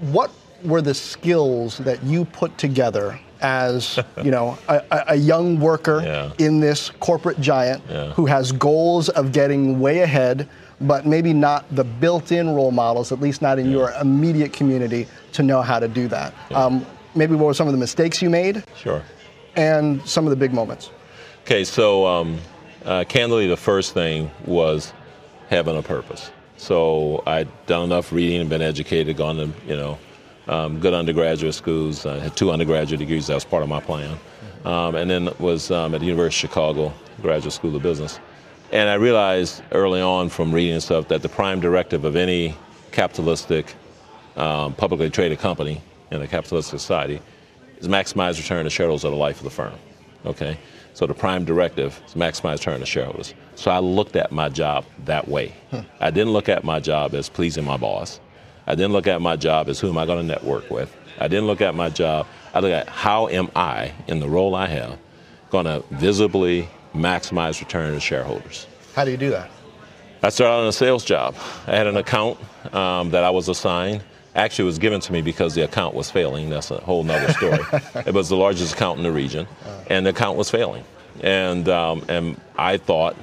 what 0.00 0.30
were 0.64 0.82
the 0.82 0.94
skills 0.94 1.78
that 1.78 2.02
you 2.04 2.24
put 2.26 2.56
together 2.58 3.18
as 3.42 3.98
you 4.22 4.30
know 4.30 4.58
a, 4.68 4.82
a- 4.90 5.04
a 5.08 5.16
young 5.16 5.58
worker 5.60 6.02
Yeah. 6.04 6.32
in 6.46 6.60
this 6.60 6.90
corporate 7.00 7.40
giant 7.40 7.82
Yeah. 7.88 8.12
who 8.12 8.26
has 8.26 8.52
goals 8.52 9.08
of 9.08 9.32
getting 9.32 9.80
way 9.80 10.00
ahead, 10.00 10.46
but 10.82 11.06
maybe 11.06 11.32
not 11.32 11.64
the 11.74 11.84
built-in 11.84 12.54
role 12.54 12.70
models, 12.70 13.12
at 13.12 13.20
least 13.20 13.40
not 13.40 13.58
in 13.58 13.70
your 13.70 13.92
immediate 14.00 14.52
community, 14.52 15.06
to 15.32 15.42
know 15.42 15.62
how 15.62 15.78
to 15.78 15.88
do 15.88 16.08
that? 16.08 16.34
Um, 16.54 16.84
maybe 17.14 17.34
what 17.34 17.46
were 17.46 17.54
some 17.54 17.66
of 17.68 17.72
the 17.72 17.78
mistakes 17.78 18.20
you 18.22 18.28
made, 18.30 18.62
Sure. 18.76 19.02
And 19.56 20.06
some 20.06 20.26
of 20.26 20.30
the 20.30 20.36
big 20.36 20.52
moments? 20.52 20.90
Okay, 21.44 21.64
so 21.64 22.06
um, 22.06 22.38
uh, 22.84 23.04
candidly, 23.08 23.46
the 23.46 23.56
first 23.56 23.94
thing 23.94 24.30
was 24.44 24.92
having 25.48 25.76
a 25.76 25.82
purpose. 25.82 26.30
So 26.56 27.22
I'd 27.26 27.48
done 27.66 27.84
enough 27.84 28.12
reading 28.12 28.40
and 28.40 28.50
been 28.50 28.62
educated, 28.62 29.16
gone 29.16 29.36
to 29.36 29.50
you 29.66 29.76
know 29.76 29.98
um, 30.46 30.80
good 30.80 30.94
undergraduate 30.94 31.54
schools. 31.54 32.06
I 32.06 32.18
had 32.18 32.36
two 32.36 32.50
undergraduate 32.50 32.98
degrees. 32.98 33.26
That 33.26 33.34
was 33.34 33.44
part 33.44 33.62
of 33.62 33.68
my 33.68 33.80
plan, 33.80 34.18
um, 34.64 34.94
and 34.94 35.10
then 35.10 35.30
was 35.38 35.70
um, 35.70 35.94
at 35.94 36.00
the 36.00 36.06
University 36.06 36.46
of 36.46 36.50
Chicago 36.50 36.92
Graduate 37.22 37.52
School 37.52 37.74
of 37.74 37.82
Business. 37.82 38.20
And 38.72 38.88
I 38.88 38.94
realized 38.94 39.62
early 39.72 40.00
on 40.00 40.28
from 40.28 40.52
reading 40.52 40.78
stuff 40.78 41.08
that 41.08 41.22
the 41.22 41.28
prime 41.28 41.60
directive 41.60 42.04
of 42.04 42.14
any 42.14 42.54
capitalistic, 42.92 43.74
um, 44.36 44.74
publicly 44.74 45.10
traded 45.10 45.40
company 45.40 45.82
in 46.12 46.22
a 46.22 46.26
capitalist 46.26 46.70
society 46.70 47.20
is 47.80 47.88
maximize 47.88 48.36
return 48.36 48.64
to 48.64 48.70
shareholders 48.70 49.04
of 49.04 49.12
the 49.12 49.16
life 49.16 49.38
of 49.38 49.44
the 49.44 49.50
firm. 49.50 49.74
Okay? 50.24 50.58
So 50.94 51.06
the 51.06 51.14
prime 51.14 51.44
directive 51.44 52.00
is 52.06 52.14
maximize 52.14 52.58
return 52.58 52.80
to 52.80 52.86
shareholders. 52.86 53.34
So 53.54 53.70
I 53.70 53.78
looked 53.78 54.16
at 54.16 54.32
my 54.32 54.48
job 54.48 54.84
that 55.04 55.28
way. 55.28 55.54
I 56.00 56.10
didn't 56.10 56.32
look 56.32 56.48
at 56.48 56.64
my 56.64 56.80
job 56.80 57.14
as 57.14 57.28
pleasing 57.28 57.64
my 57.64 57.76
boss. 57.76 58.20
I 58.66 58.74
didn't 58.74 58.92
look 58.92 59.06
at 59.06 59.20
my 59.20 59.36
job 59.36 59.68
as 59.68 59.80
who 59.80 59.88
am 59.88 59.98
I 59.98 60.06
going 60.06 60.20
to 60.20 60.26
network 60.26 60.70
with. 60.70 60.94
I 61.18 61.28
didn't 61.28 61.46
look 61.46 61.60
at 61.60 61.74
my 61.74 61.88
job. 61.90 62.26
I 62.54 62.60
looked 62.60 62.72
at 62.72 62.88
how 62.88 63.28
am 63.28 63.50
I, 63.54 63.92
in 64.08 64.20
the 64.20 64.28
role 64.28 64.54
I 64.54 64.66
have, 64.66 64.98
going 65.50 65.66
to 65.66 65.82
visibly 65.92 66.68
maximize 66.94 67.60
return 67.60 67.94
to 67.94 68.00
shareholders. 68.00 68.66
How 68.94 69.04
do 69.04 69.10
you 69.10 69.16
do 69.16 69.30
that? 69.30 69.50
I 70.22 70.28
started 70.28 70.54
on 70.54 70.66
a 70.66 70.72
sales 70.72 71.04
job. 71.04 71.34
I 71.66 71.76
had 71.76 71.86
an 71.86 71.96
account 71.96 72.38
um, 72.74 73.10
that 73.10 73.24
I 73.24 73.30
was 73.30 73.48
assigned. 73.48 74.02
Actually, 74.36 74.66
was 74.66 74.78
given 74.78 75.00
to 75.00 75.12
me 75.12 75.22
because 75.22 75.54
the 75.54 75.62
account 75.62 75.94
was 75.94 76.10
failing. 76.10 76.50
That's 76.50 76.70
a 76.70 76.78
whole 76.78 77.02
nother 77.02 77.32
story. 77.32 77.58
it 78.06 78.14
was 78.14 78.28
the 78.28 78.36
largest 78.36 78.74
account 78.74 78.98
in 78.98 79.02
the 79.02 79.10
region, 79.10 79.48
and 79.88 80.06
the 80.06 80.10
account 80.10 80.36
was 80.38 80.48
failing. 80.50 80.84
And 81.20 81.68
um, 81.68 82.04
and 82.08 82.40
I 82.56 82.76
thought 82.76 83.16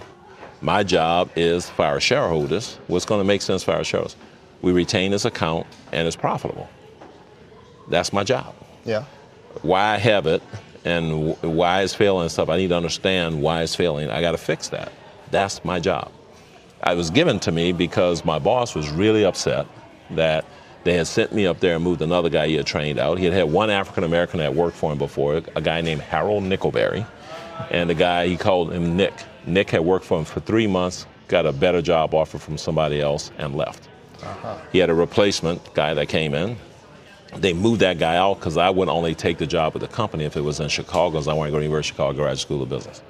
my 0.60 0.84
job 0.84 1.30
is 1.38 1.70
for 1.70 1.86
our 1.86 2.00
shareholders. 2.02 2.78
What's 2.88 3.06
going 3.06 3.22
to 3.22 3.26
make 3.26 3.42
sense 3.42 3.64
for 3.64 3.72
our 3.72 3.84
shareholders? 3.86 4.18
We 4.62 4.74
retain 4.74 5.12
this 5.12 5.24
account, 5.24 5.66
and 5.94 6.08
it's 6.08 6.16
profitable. 6.18 6.68
That's 7.88 8.12
my 8.12 8.24
job 8.26 8.54
Yeah. 8.84 9.06
why 9.62 9.94
I 9.94 9.98
have 9.98 10.28
it 10.28 10.42
and 10.84 11.38
why 11.42 11.84
it's 11.84 11.94
failing 11.94 12.24
and 12.24 12.32
stuff. 12.32 12.50
I 12.50 12.58
need 12.58 12.68
to 12.70 12.76
understand 12.76 13.42
why 13.42 13.62
it's 13.62 13.76
failing. 13.76 14.10
I 14.10 14.20
got 14.20 14.32
to 14.32 14.38
fix 14.38 14.68
that. 14.70 14.92
That's 15.32 15.64
my 15.64 15.80
job. 15.80 16.12
It 16.86 16.98
was 16.98 17.10
given 17.12 17.40
to 17.42 17.52
me 17.52 17.72
because 17.72 18.26
my 18.26 18.40
boss 18.40 18.76
was 18.76 18.90
really 18.90 19.24
upset 19.24 19.68
that 20.12 20.44
they 20.84 20.94
had 20.94 21.08
sent 21.08 21.34
me 21.34 21.46
up 21.46 21.60
there 21.60 21.76
and 21.76 21.84
moved 21.84 22.02
another 22.02 22.30
guy 22.30 22.48
he 22.48 22.56
had 22.56 22.66
trained 22.66 23.00
out. 23.00 23.18
He 23.18 23.26
had 23.26 23.34
had 23.34 23.52
one 23.52 23.70
African 23.70 24.04
American 24.04 24.40
that 24.40 24.54
worked 24.54 24.78
for 24.78 24.92
him 24.92 24.98
before, 24.98 25.42
a 25.56 25.62
guy 25.62 25.82
named 25.82 26.02
Harold 26.02 26.44
Nickelberry. 26.44 27.06
And 27.72 27.90
the 27.90 27.96
guy, 27.96 28.28
he 28.28 28.38
called 28.38 28.72
him 28.72 28.96
Nick. 28.96 29.14
Nick 29.46 29.72
had 29.72 29.82
worked 29.82 30.06
for 30.06 30.20
him 30.20 30.26
for 30.26 30.40
three 30.42 30.68
months, 30.68 31.06
got 31.28 31.46
a 31.46 31.52
better 31.52 31.82
job 31.82 32.14
offer 32.14 32.38
from 32.38 32.58
somebody 32.58 33.02
else, 33.02 33.32
and 33.38 33.56
left. 33.56 33.90
Uh-huh. 34.22 34.58
He 34.72 34.80
had 34.80 34.90
a 34.90 34.94
replacement 34.94 35.74
guy 35.74 35.94
that 35.94 36.08
came 36.08 36.34
in, 36.34 36.58
they 37.36 37.54
moved 37.54 37.82
that 37.82 38.00
guy 38.00 38.16
out 38.16 38.36
because 38.36 38.58
I 38.58 38.70
would 38.70 38.90
only 38.90 39.14
take 39.14 39.38
the 39.38 39.48
job 39.48 39.74
with 39.74 39.82
the 39.82 39.88
company 39.88 40.24
if 40.24 40.38
it 40.38 40.42
was 40.42 40.60
in 40.60 40.70
Chicago, 40.70 41.12
because 41.12 41.28
I 41.28 41.34
wanted 41.34 41.50
to 41.50 41.56
go 41.56 41.60
to 41.60 41.66
University 41.66 41.92
of 41.92 41.96
Chicago 41.96 42.18
Graduate 42.18 42.40
School 42.40 42.64
of 42.64 42.70
Business. 42.70 43.02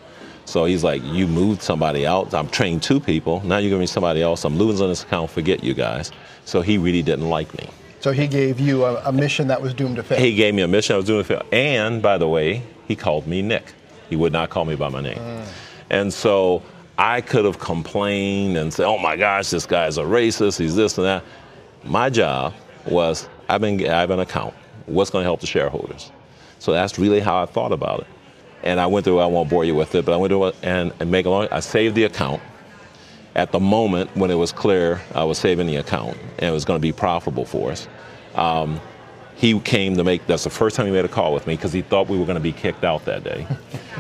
So 0.48 0.64
he's 0.64 0.82
like, 0.82 1.04
you 1.04 1.28
moved 1.28 1.62
somebody 1.62 2.08
out. 2.08 2.34
I'm 2.34 2.48
training 2.48 2.80
two 2.80 3.02
people. 3.02 3.42
Now 3.44 3.58
you're 3.58 3.70
giving 3.70 3.82
me 3.82 3.86
somebody 3.86 4.22
else. 4.22 4.46
I'm 4.46 4.58
losing 4.58 4.86
on 4.86 4.90
this 4.90 5.04
account. 5.04 5.30
Forget 5.30 5.62
you 5.62 5.74
guys. 5.74 6.12
So 6.46 6.62
he 6.62 6.78
really 6.78 7.02
didn't 7.04 7.28
like 7.28 7.54
me. 7.58 7.70
So 8.00 8.14
he 8.14 8.28
gave 8.28 8.58
you 8.58 8.86
a, 8.86 8.96
a 9.04 9.12
mission 9.12 9.50
that 9.50 9.62
was 9.62 9.74
doomed 9.74 9.98
to 9.98 10.04
fail. 10.04 10.18
He 10.18 10.36
gave 10.36 10.56
me 10.56 10.62
a 10.62 10.68
mission 10.68 10.94
that 10.94 10.98
was 11.00 11.06
doomed 11.06 11.28
to 11.28 11.34
fail. 11.36 11.46
And 11.52 12.02
by 12.02 12.18
the 12.18 12.30
way, 12.30 12.64
he 12.88 12.96
called 12.96 13.28
me 13.28 13.42
Nick. 13.42 13.74
He 14.10 14.16
would 14.16 14.32
not 14.32 14.50
call 14.50 14.64
me 14.64 14.76
by 14.76 14.88
my 14.88 15.02
name. 15.02 15.18
Mm. 15.18 15.46
And 15.90 16.14
so 16.14 16.64
I 16.98 17.20
could 17.20 17.44
have 17.44 17.60
complained 17.60 18.56
and 18.56 18.74
said, 18.74 18.86
oh 18.86 18.98
my 18.98 19.18
gosh, 19.18 19.50
this 19.50 19.66
guy's 19.66 19.98
a 19.98 20.04
racist, 20.04 20.58
he's 20.60 20.78
this 20.78 20.98
and 20.98 21.06
that. 21.06 21.24
My 21.84 22.10
job 22.10 22.54
was 22.86 23.28
I've 23.50 23.60
been 23.60 23.86
I 23.86 24.00
have 24.00 24.12
an 24.12 24.22
account. 24.22 24.54
What's 24.86 25.10
going 25.10 25.24
to 25.24 25.28
help 25.28 25.42
the 25.42 25.48
shareholders? 25.48 26.10
So 26.60 26.72
that's 26.72 26.98
really 26.98 27.20
how 27.20 27.44
I 27.44 27.46
thought 27.46 27.74
about 27.74 28.00
it. 28.00 28.08
And 28.68 28.82
I 28.82 28.86
went 28.86 29.06
through, 29.06 29.20
I 29.20 29.28
won't 29.28 29.50
bore 29.50 29.64
you 29.64 29.76
with 29.76 29.96
it, 29.96 30.04
but 30.04 30.14
I 30.14 30.18
went 30.18 30.30
through 30.30 30.52
and, 30.62 30.92
and 31.00 31.10
make 31.10 31.26
a 31.26 31.30
long, 31.30 31.48
I 31.52 31.62
saved 31.62 31.96
the 31.96 32.04
account. 32.04 32.42
At 33.34 33.54
the 33.54 33.62
moment 33.62 34.14
when 34.14 34.30
it 34.30 34.36
was 34.36 34.52
clear 34.52 35.02
I 35.16 35.24
was 35.24 35.38
saving 35.38 35.68
the 35.68 35.78
account 35.78 36.18
and 36.38 36.50
it 36.50 36.52
was 36.52 36.66
going 36.66 36.78
to 36.78 36.82
be 36.82 36.92
profitable 36.92 37.46
for 37.46 37.72
us, 37.72 37.88
um, 38.36 38.82
he 39.38 39.58
came 39.62 39.96
to 39.96 40.04
make, 40.04 40.28
that's 40.28 40.44
the 40.44 40.50
first 40.50 40.76
time 40.76 40.86
he 40.86 40.92
made 40.92 41.06
a 41.06 41.08
call 41.08 41.34
with 41.34 41.48
me 41.48 41.56
because 41.56 41.72
he 41.72 41.82
thought 41.82 42.10
we 42.10 42.18
were 42.18 42.26
going 42.26 42.36
to 42.36 42.42
be 42.42 42.52
kicked 42.52 42.84
out 42.84 43.06
that 43.06 43.24
day. 43.24 43.48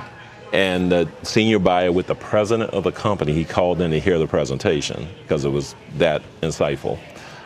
and 0.51 0.91
the 0.91 1.07
senior 1.23 1.59
buyer 1.59 1.93
with 1.93 2.07
the 2.07 2.15
president 2.15 2.71
of 2.71 2.83
the 2.83 2.91
company, 2.91 3.31
he 3.31 3.45
called 3.45 3.79
in 3.79 3.91
to 3.91 4.01
hear 4.01 4.19
the 4.19 4.27
presentation 4.27 5.07
because 5.21 5.45
it 5.45 5.49
was 5.49 5.75
that 5.95 6.21
insightful. 6.41 6.99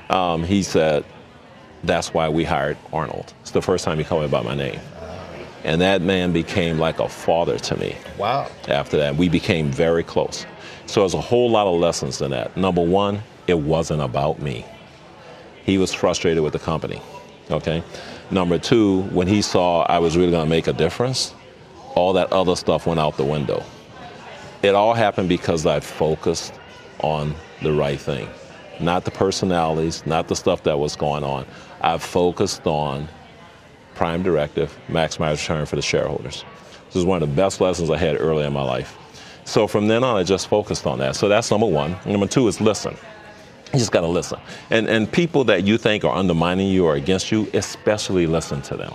Um, 0.10 0.44
he 0.44 0.63
said, 0.63 1.06
that's 1.84 2.16
why 2.16 2.30
we 2.30 2.46
hired 2.46 2.78
Arnold. 2.92 3.32
It's 3.42 3.51
the 3.51 3.62
first 3.62 3.86
time 3.86 4.00
he 4.00 4.04
called 4.04 4.24
me 4.24 4.28
by 4.28 4.42
my 4.42 4.56
name. 4.56 4.80
And 5.63 5.80
that 5.82 6.01
man 6.01 6.34
became 6.34 6.80
like 6.80 7.00
a 7.00 7.08
father 7.08 7.58
to 7.60 7.77
me. 7.77 7.96
Wow. 8.18 8.50
After 8.68 8.98
that, 8.98 9.15
we 9.15 9.30
became 9.30 9.72
very 9.72 10.03
close. 10.03 10.46
So 10.88 11.01
there's 11.01 11.13
a 11.13 11.22
whole 11.22 11.50
lot 11.50 11.68
of 11.68 11.80
lessons 11.80 12.22
in 12.22 12.32
that. 12.32 12.58
Number 12.58 12.84
one, 12.84 13.22
it 13.48 13.58
wasn't 13.58 14.01
about 14.01 14.41
me. 14.41 14.65
He 15.63 15.77
was 15.77 15.94
frustrated 15.94 16.44
with 16.44 16.53
the 16.53 16.60
company. 16.60 17.01
Okay. 17.50 17.84
Number 18.32 18.58
two, 18.58 19.01
when 19.03 19.27
he 19.27 19.41
saw 19.41 19.84
I 19.84 20.00
was 20.00 20.18
really 20.18 20.32
going 20.32 20.46
to 20.46 20.50
make 20.50 20.68
a 20.68 20.74
difference, 20.74 21.34
all 21.96 22.13
that 22.13 22.32
other 22.32 22.56
stuff 22.56 22.88
went 22.88 23.00
out 23.00 23.18
the 23.18 23.25
window. 23.25 23.63
It 24.63 24.75
all 24.75 24.94
happened 24.94 25.30
because 25.30 25.65
I 25.65 25.80
focused 25.80 26.53
on 27.03 27.36
the 27.62 27.74
right 27.74 28.00
thing, 28.00 28.30
not 28.80 29.06
the 29.06 29.12
personalities, 29.12 30.06
not 30.06 30.27
the 30.27 30.36
stuff 30.36 30.63
that 30.63 30.77
was 30.77 30.96
going 30.96 31.24
on. 31.24 31.46
I 31.82 31.98
focused 31.98 32.65
on 32.65 33.08
prime 34.01 34.24
directive, 34.24 34.75
maximize 34.88 35.34
return 35.34 35.63
for 35.63 35.75
the 35.75 35.81
shareholders. 35.84 36.43
This 36.88 36.96
is 36.96 37.05
one 37.05 37.22
of 37.22 37.29
the 37.29 37.36
best 37.36 37.62
lessons 37.62 37.91
I 37.91 37.98
had 37.98 38.20
early 38.20 38.43
in 38.43 38.51
my 38.51 38.63
life. 38.63 38.98
So 39.46 39.67
from 39.67 39.88
then 39.88 40.03
on, 40.03 40.17
I 40.17 40.24
just 40.24 40.48
focused 40.48 40.88
on 40.88 40.98
that. 40.98 41.15
So 41.15 41.29
that's 41.29 41.51
number 41.51 41.67
one. 41.67 41.96
Number 42.08 42.25
two 42.25 42.48
is 42.48 42.60
listen. 42.60 42.98
You 43.72 43.77
just 43.77 43.91
got 43.91 44.01
to 44.01 44.08
listen. 44.08 44.39
And, 44.72 44.89
and 44.89 45.12
people 45.12 45.43
that 45.43 45.65
you 45.65 45.77
think 45.77 46.03
are 46.03 46.15
undermining 46.15 46.70
you 46.70 46.88
or 46.88 46.96
against 46.96 47.31
you, 47.31 47.48
especially 47.53 48.25
listen 48.25 48.63
to 48.63 48.75
them. 48.75 48.91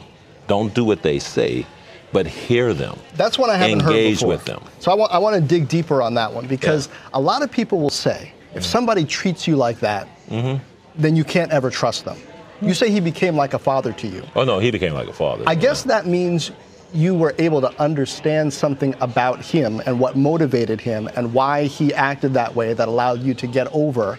Don't 0.48 0.75
do 0.75 0.84
what 0.84 1.02
they 1.02 1.20
say, 1.20 1.64
but 2.12 2.26
hear 2.26 2.75
them. 2.75 2.98
That's 3.14 3.38
what 3.38 3.48
I 3.48 3.56
haven't 3.58 3.82
Engage 3.82 4.22
heard 4.22 4.26
before. 4.26 4.28
with 4.28 4.44
them. 4.44 4.64
So 4.80 4.90
I 4.90 4.96
want, 4.96 5.12
I 5.12 5.18
want 5.18 5.36
to 5.36 5.40
dig 5.40 5.68
deeper 5.68 6.02
on 6.02 6.14
that 6.14 6.32
one 6.32 6.48
because 6.48 6.88
yeah. 6.88 6.94
a 7.14 7.20
lot 7.20 7.42
of 7.42 7.52
people 7.52 7.78
will 7.78 7.90
say, 7.90 8.32
if 8.56 8.64
somebody 8.64 9.04
treats 9.04 9.46
you 9.46 9.54
like 9.54 9.78
that, 9.78 10.08
mm-hmm. 10.28 10.60
then 10.96 11.14
you 11.14 11.22
can't 11.22 11.52
ever 11.52 11.70
trust 11.70 12.04
them. 12.04 12.18
You 12.60 12.75
say 12.75 12.90
he 12.90 13.00
became 13.00 13.36
like 13.36 13.54
a 13.54 13.58
father 13.58 13.92
to 13.92 14.06
you. 14.06 14.22
Oh, 14.34 14.44
no, 14.44 14.58
he 14.58 14.70
became 14.70 14.94
like 14.94 15.08
a 15.08 15.12
father. 15.12 15.44
I 15.46 15.54
guess 15.54 15.82
that 15.84 16.06
means 16.06 16.52
you 16.92 17.14
were 17.14 17.34
able 17.38 17.60
to 17.60 17.80
understand 17.80 18.52
something 18.52 18.94
about 19.00 19.44
him 19.44 19.82
and 19.86 20.00
what 20.00 20.16
motivated 20.16 20.80
him 20.80 21.08
and 21.16 21.34
why 21.34 21.64
he 21.64 21.92
acted 21.92 22.34
that 22.34 22.54
way 22.54 22.72
that 22.72 22.88
allowed 22.88 23.22
you 23.22 23.34
to 23.34 23.46
get 23.46 23.68
over 23.72 24.18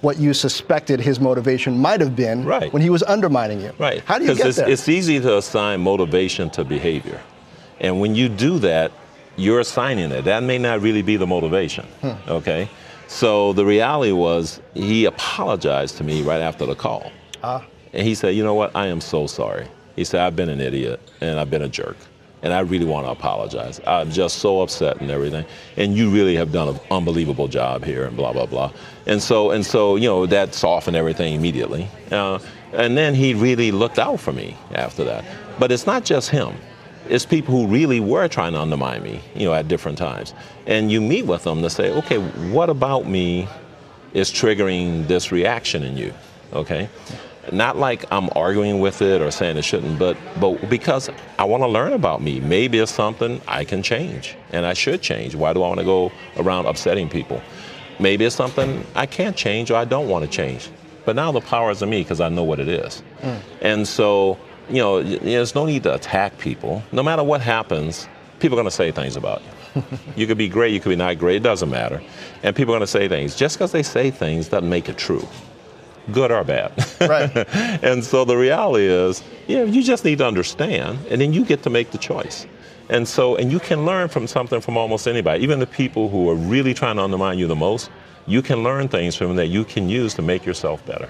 what 0.00 0.16
you 0.18 0.32
suspected 0.32 1.00
his 1.00 1.18
motivation 1.20 1.78
might 1.78 2.00
have 2.00 2.14
been 2.14 2.44
right. 2.44 2.72
when 2.72 2.82
he 2.82 2.90
was 2.90 3.02
undermining 3.04 3.60
you. 3.60 3.72
Right. 3.78 4.02
How 4.04 4.18
do 4.18 4.26
you 4.26 4.34
get 4.34 4.46
it's, 4.46 4.56
there? 4.56 4.68
It's 4.68 4.88
easy 4.88 5.20
to 5.20 5.38
assign 5.38 5.80
motivation 5.80 6.50
to 6.50 6.64
behavior. 6.64 7.20
And 7.80 8.00
when 8.00 8.14
you 8.14 8.28
do 8.28 8.58
that, 8.60 8.92
you're 9.36 9.60
assigning 9.60 10.10
it. 10.10 10.22
That 10.22 10.42
may 10.42 10.58
not 10.58 10.80
really 10.80 11.02
be 11.02 11.16
the 11.16 11.26
motivation. 11.26 11.86
Hmm. 12.00 12.30
Okay? 12.30 12.68
So 13.06 13.52
the 13.52 13.64
reality 13.64 14.12
was 14.12 14.60
he 14.74 15.04
apologized 15.04 15.96
to 15.98 16.04
me 16.04 16.22
right 16.22 16.40
after 16.40 16.66
the 16.66 16.74
call. 16.74 17.10
Ah. 17.42 17.64
And 17.92 18.06
he 18.06 18.14
said, 18.14 18.34
You 18.34 18.44
know 18.44 18.54
what? 18.54 18.74
I 18.74 18.86
am 18.86 19.00
so 19.00 19.26
sorry. 19.26 19.66
He 19.96 20.04
said, 20.04 20.20
I've 20.20 20.36
been 20.36 20.48
an 20.48 20.60
idiot 20.60 21.00
and 21.20 21.40
I've 21.40 21.50
been 21.50 21.62
a 21.62 21.68
jerk. 21.68 21.96
And 22.42 22.52
I 22.52 22.60
really 22.60 22.84
want 22.84 23.06
to 23.06 23.10
apologize. 23.10 23.80
I'm 23.84 24.12
just 24.12 24.38
so 24.38 24.60
upset 24.60 25.00
and 25.00 25.10
everything. 25.10 25.44
And 25.76 25.96
you 25.96 26.08
really 26.08 26.36
have 26.36 26.52
done 26.52 26.68
an 26.68 26.78
unbelievable 26.88 27.48
job 27.48 27.84
here 27.84 28.04
and 28.04 28.16
blah, 28.16 28.32
blah, 28.32 28.46
blah. 28.46 28.72
And 29.06 29.20
so, 29.20 29.50
and 29.50 29.66
so 29.66 29.96
you 29.96 30.08
know, 30.08 30.24
that 30.26 30.54
softened 30.54 30.96
everything 30.96 31.34
immediately. 31.34 31.88
Uh, 32.12 32.38
and 32.72 32.96
then 32.96 33.14
he 33.14 33.34
really 33.34 33.72
looked 33.72 33.98
out 33.98 34.20
for 34.20 34.32
me 34.32 34.56
after 34.74 35.02
that. 35.04 35.24
But 35.58 35.72
it's 35.72 35.86
not 35.86 36.04
just 36.04 36.30
him. 36.30 36.54
It's 37.08 37.26
people 37.26 37.54
who 37.54 37.66
really 37.66 38.00
were 38.00 38.28
trying 38.28 38.52
to 38.52 38.60
undermine 38.60 39.02
me, 39.02 39.20
you 39.34 39.46
know, 39.46 39.54
at 39.54 39.66
different 39.66 39.98
times. 39.98 40.34
And 40.66 40.92
you 40.92 41.00
meet 41.00 41.26
with 41.26 41.42
them 41.42 41.62
to 41.62 41.70
say, 41.70 41.90
okay, 41.90 42.18
what 42.52 42.70
about 42.70 43.08
me 43.08 43.48
is 44.12 44.30
triggering 44.30 45.08
this 45.08 45.32
reaction 45.32 45.82
in 45.82 45.96
you? 45.96 46.12
Okay? 46.52 46.88
Not 47.52 47.76
like 47.76 48.04
I'm 48.10 48.28
arguing 48.34 48.80
with 48.80 49.02
it 49.02 49.20
or 49.20 49.30
saying 49.30 49.56
it 49.56 49.62
shouldn't, 49.62 49.98
but 49.98 50.16
but 50.40 50.68
because 50.68 51.10
I 51.38 51.44
want 51.44 51.62
to 51.62 51.66
learn 51.66 51.92
about 51.92 52.22
me. 52.22 52.40
Maybe 52.40 52.78
it's 52.78 52.92
something 52.92 53.40
I 53.46 53.64
can 53.64 53.82
change 53.82 54.36
and 54.52 54.66
I 54.66 54.74
should 54.74 55.02
change. 55.02 55.34
Why 55.34 55.52
do 55.52 55.62
I 55.62 55.68
want 55.68 55.80
to 55.80 55.84
go 55.84 56.12
around 56.36 56.66
upsetting 56.66 57.08
people? 57.08 57.42
Maybe 57.98 58.24
it's 58.24 58.36
something 58.36 58.84
I 58.94 59.06
can't 59.06 59.36
change 59.36 59.70
or 59.70 59.76
I 59.76 59.84
don't 59.84 60.08
want 60.08 60.24
to 60.24 60.30
change. 60.30 60.68
But 61.04 61.16
now 61.16 61.32
the 61.32 61.40
power 61.40 61.70
is 61.70 61.82
in 61.82 61.90
me 61.90 62.02
because 62.02 62.20
I 62.20 62.28
know 62.28 62.44
what 62.44 62.60
it 62.60 62.68
is. 62.68 63.02
Mm. 63.22 63.40
And 63.62 63.88
so, 63.88 64.38
you 64.68 64.76
know, 64.76 65.02
there's 65.02 65.54
no 65.54 65.64
need 65.64 65.82
to 65.84 65.94
attack 65.94 66.38
people. 66.38 66.82
No 66.92 67.02
matter 67.02 67.24
what 67.24 67.40
happens, 67.40 68.06
people 68.40 68.58
are 68.58 68.62
going 68.62 68.70
to 68.70 68.76
say 68.76 68.92
things 68.92 69.16
about 69.16 69.42
you. 69.74 69.82
you 70.16 70.26
could 70.26 70.38
be 70.38 70.48
great, 70.48 70.72
you 70.72 70.80
could 70.80 70.90
be 70.90 70.96
not 70.96 71.18
great, 71.18 71.36
it 71.36 71.42
doesn't 71.42 71.70
matter. 71.70 72.02
And 72.42 72.54
people 72.54 72.74
are 72.74 72.78
going 72.78 72.86
to 72.86 72.92
say 72.92 73.08
things. 73.08 73.36
Just 73.36 73.56
because 73.56 73.72
they 73.72 73.82
say 73.82 74.10
things 74.10 74.48
doesn't 74.48 74.68
make 74.68 74.88
it 74.88 74.98
true 74.98 75.26
good 76.12 76.30
or 76.30 76.44
bad. 76.44 76.72
Right. 77.00 77.30
and 77.82 78.04
so 78.04 78.24
the 78.24 78.36
reality 78.36 78.86
is, 78.86 79.22
you 79.46 79.56
know, 79.56 79.64
you 79.64 79.82
just 79.82 80.04
need 80.04 80.18
to 80.18 80.26
understand, 80.26 80.98
and 81.10 81.20
then 81.20 81.32
you 81.32 81.44
get 81.44 81.62
to 81.64 81.70
make 81.70 81.90
the 81.90 81.98
choice. 81.98 82.46
And 82.90 83.06
so, 83.06 83.36
and 83.36 83.52
you 83.52 83.60
can 83.60 83.84
learn 83.84 84.08
from 84.08 84.26
something 84.26 84.60
from 84.60 84.76
almost 84.76 85.06
anybody, 85.06 85.42
even 85.42 85.58
the 85.58 85.66
people 85.66 86.08
who 86.08 86.28
are 86.30 86.34
really 86.34 86.72
trying 86.72 86.96
to 86.96 87.02
undermine 87.02 87.38
you 87.38 87.46
the 87.46 87.56
most. 87.56 87.90
You 88.26 88.42
can 88.42 88.62
learn 88.62 88.88
things 88.88 89.14
from 89.14 89.28
them 89.28 89.36
that 89.36 89.46
you 89.46 89.64
can 89.64 89.88
use 89.88 90.14
to 90.14 90.22
make 90.22 90.44
yourself 90.44 90.84
better. 90.86 91.08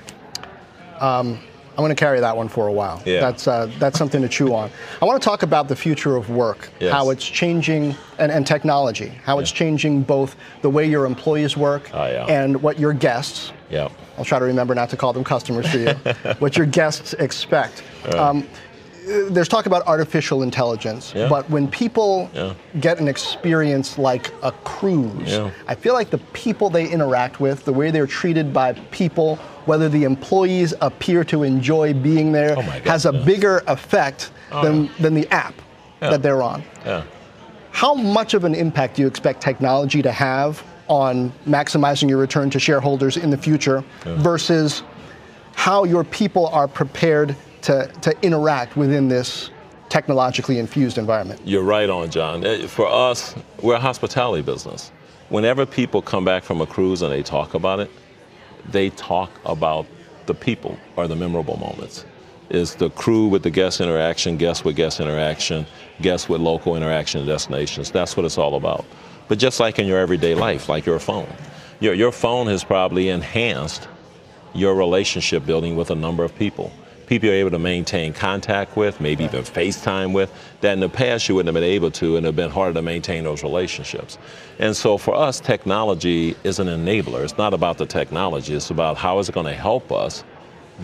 Um, 1.00 1.40
I'm 1.78 1.84
going 1.84 1.94
to 1.94 2.00
carry 2.00 2.18
that 2.18 2.36
one 2.36 2.48
for 2.48 2.66
a 2.66 2.72
while. 2.72 3.00
Yeah. 3.06 3.20
That's, 3.20 3.46
uh, 3.46 3.70
that's 3.78 3.96
something 3.96 4.20
to 4.20 4.28
chew 4.28 4.52
on. 4.52 4.68
I 5.00 5.04
want 5.04 5.22
to 5.22 5.24
talk 5.24 5.44
about 5.44 5.68
the 5.68 5.76
future 5.76 6.16
of 6.16 6.28
work, 6.28 6.70
yes. 6.80 6.92
how 6.92 7.10
it's 7.10 7.24
changing, 7.24 7.94
and, 8.18 8.32
and 8.32 8.44
technology, 8.44 9.12
how 9.22 9.36
yeah. 9.36 9.42
it's 9.42 9.52
changing 9.52 10.02
both 10.02 10.34
the 10.62 10.70
way 10.70 10.90
your 10.90 11.06
employees 11.06 11.56
work 11.56 11.88
oh, 11.94 12.06
yeah. 12.06 12.26
and 12.26 12.60
what 12.60 12.80
your 12.80 12.92
guests, 12.92 13.52
yeah. 13.70 13.88
I'll 14.16 14.24
try 14.24 14.40
to 14.40 14.44
remember 14.44 14.74
not 14.74 14.90
to 14.90 14.96
call 14.96 15.12
them 15.12 15.22
customers 15.22 15.70
for 15.70 15.78
you, 15.78 15.90
what 16.40 16.56
your 16.56 16.66
guests 16.66 17.12
expect. 17.12 17.84
Right. 18.06 18.14
Um, 18.16 18.48
there's 19.06 19.48
talk 19.48 19.66
about 19.66 19.86
artificial 19.86 20.42
intelligence, 20.42 21.12
yeah. 21.14 21.28
but 21.28 21.48
when 21.48 21.68
people 21.68 22.28
yeah. 22.34 22.54
get 22.80 22.98
an 22.98 23.06
experience 23.06 23.98
like 23.98 24.32
a 24.42 24.50
cruise, 24.50 25.30
yeah. 25.30 25.52
I 25.68 25.76
feel 25.76 25.94
like 25.94 26.10
the 26.10 26.18
people 26.32 26.70
they 26.70 26.88
interact 26.88 27.38
with, 27.38 27.64
the 27.64 27.72
way 27.72 27.92
they're 27.92 28.08
treated 28.08 28.52
by 28.52 28.72
people, 28.90 29.38
whether 29.68 29.88
the 29.88 30.04
employees 30.04 30.74
appear 30.80 31.22
to 31.24 31.42
enjoy 31.44 31.94
being 31.94 32.32
there, 32.32 32.56
oh 32.58 32.62
has 32.62 33.04
a 33.04 33.12
bigger 33.12 33.62
effect 33.66 34.32
oh, 34.50 34.64
than, 34.64 34.90
than 34.98 35.14
the 35.14 35.28
app 35.28 35.54
that 36.00 36.22
they're 36.22 36.42
on. 36.42 36.62
How 37.70 37.94
much 37.94 38.34
of 38.34 38.44
an 38.44 38.54
impact 38.54 38.96
do 38.96 39.02
you 39.02 39.08
expect 39.08 39.40
technology 39.40 40.02
to 40.02 40.10
have 40.10 40.64
on 40.88 41.30
maximizing 41.46 42.08
your 42.08 42.18
return 42.18 42.50
to 42.50 42.58
shareholders 42.58 43.16
in 43.16 43.30
the 43.30 43.36
future 43.36 43.84
versus 44.04 44.82
how 45.54 45.84
your 45.84 46.02
people 46.04 46.46
are 46.48 46.66
prepared 46.66 47.36
to, 47.62 47.86
to 48.00 48.16
interact 48.22 48.76
within 48.76 49.08
this 49.08 49.50
technologically 49.88 50.58
infused 50.58 50.98
environment. 50.98 51.40
You're 51.44 51.62
right 51.62 51.88
on, 51.88 52.10
Jon. 52.10 52.44
Eh, 52.44 52.66
for 52.66 52.86
us, 52.86 53.34
we're 53.62 53.74
a 53.74 53.80
hospitality 53.80 54.42
business. 54.42 54.92
Whenever 55.28 55.66
people 55.66 56.00
come 56.00 56.24
back 56.24 56.42
from 56.42 56.60
a 56.60 56.66
cruise 56.66 57.02
and 57.02 57.12
they 57.12 57.22
talk 57.22 57.54
about 57.54 57.80
it, 57.80 57.90
they 58.66 58.90
talk 58.90 59.30
about 59.44 59.86
the 60.26 60.34
people 60.34 60.78
or 60.96 61.08
the 61.08 61.16
memorable 61.16 61.56
moments. 61.58 62.04
Is 62.50 62.74
the 62.76 62.90
crew 62.90 63.28
with 63.28 63.42
the 63.42 63.50
guest 63.50 63.80
interaction, 63.80 64.38
guests 64.38 64.64
with 64.64 64.76
guest 64.76 65.00
interaction, 65.00 65.66
guests 66.00 66.28
with 66.28 66.40
local 66.40 66.76
interaction 66.76 67.26
destinations. 67.26 67.90
That's 67.90 68.16
what 68.16 68.24
it's 68.24 68.38
all 68.38 68.54
about. 68.54 68.86
But 69.28 69.38
just 69.38 69.60
like 69.60 69.78
in 69.78 69.86
your 69.86 69.98
everyday 69.98 70.34
life, 70.34 70.68
like 70.68 70.86
your 70.86 70.98
phone, 70.98 71.28
your, 71.80 71.92
your 71.92 72.12
phone 72.12 72.46
has 72.46 72.64
probably 72.64 73.10
enhanced 73.10 73.86
your 74.54 74.74
relationship 74.74 75.44
building 75.44 75.76
with 75.76 75.90
a 75.90 75.94
number 75.94 76.24
of 76.24 76.34
people 76.36 76.72
people 77.08 77.28
you're 77.28 77.38
able 77.38 77.50
to 77.50 77.58
maintain 77.58 78.12
contact 78.12 78.76
with, 78.76 79.00
maybe 79.00 79.24
even 79.24 79.42
FaceTime 79.42 80.12
with, 80.12 80.30
that 80.60 80.74
in 80.74 80.80
the 80.80 80.88
past 80.88 81.28
you 81.28 81.34
wouldn't 81.34 81.54
have 81.54 81.60
been 81.60 81.68
able 81.68 81.90
to, 81.90 82.16
and 82.16 82.26
it 82.26 82.28
have 82.28 82.36
been 82.36 82.50
harder 82.50 82.74
to 82.74 82.82
maintain 82.82 83.24
those 83.24 83.42
relationships. 83.42 84.18
And 84.58 84.76
so 84.76 84.98
for 84.98 85.14
us, 85.14 85.40
technology 85.40 86.36
is 86.44 86.58
an 86.58 86.68
enabler. 86.68 87.24
It's 87.24 87.38
not 87.38 87.54
about 87.54 87.78
the 87.78 87.86
technology, 87.86 88.54
it's 88.54 88.70
about 88.70 88.98
how 88.98 89.18
is 89.18 89.28
it 89.28 89.32
going 89.32 89.46
to 89.46 89.54
help 89.54 89.90
us 89.90 90.22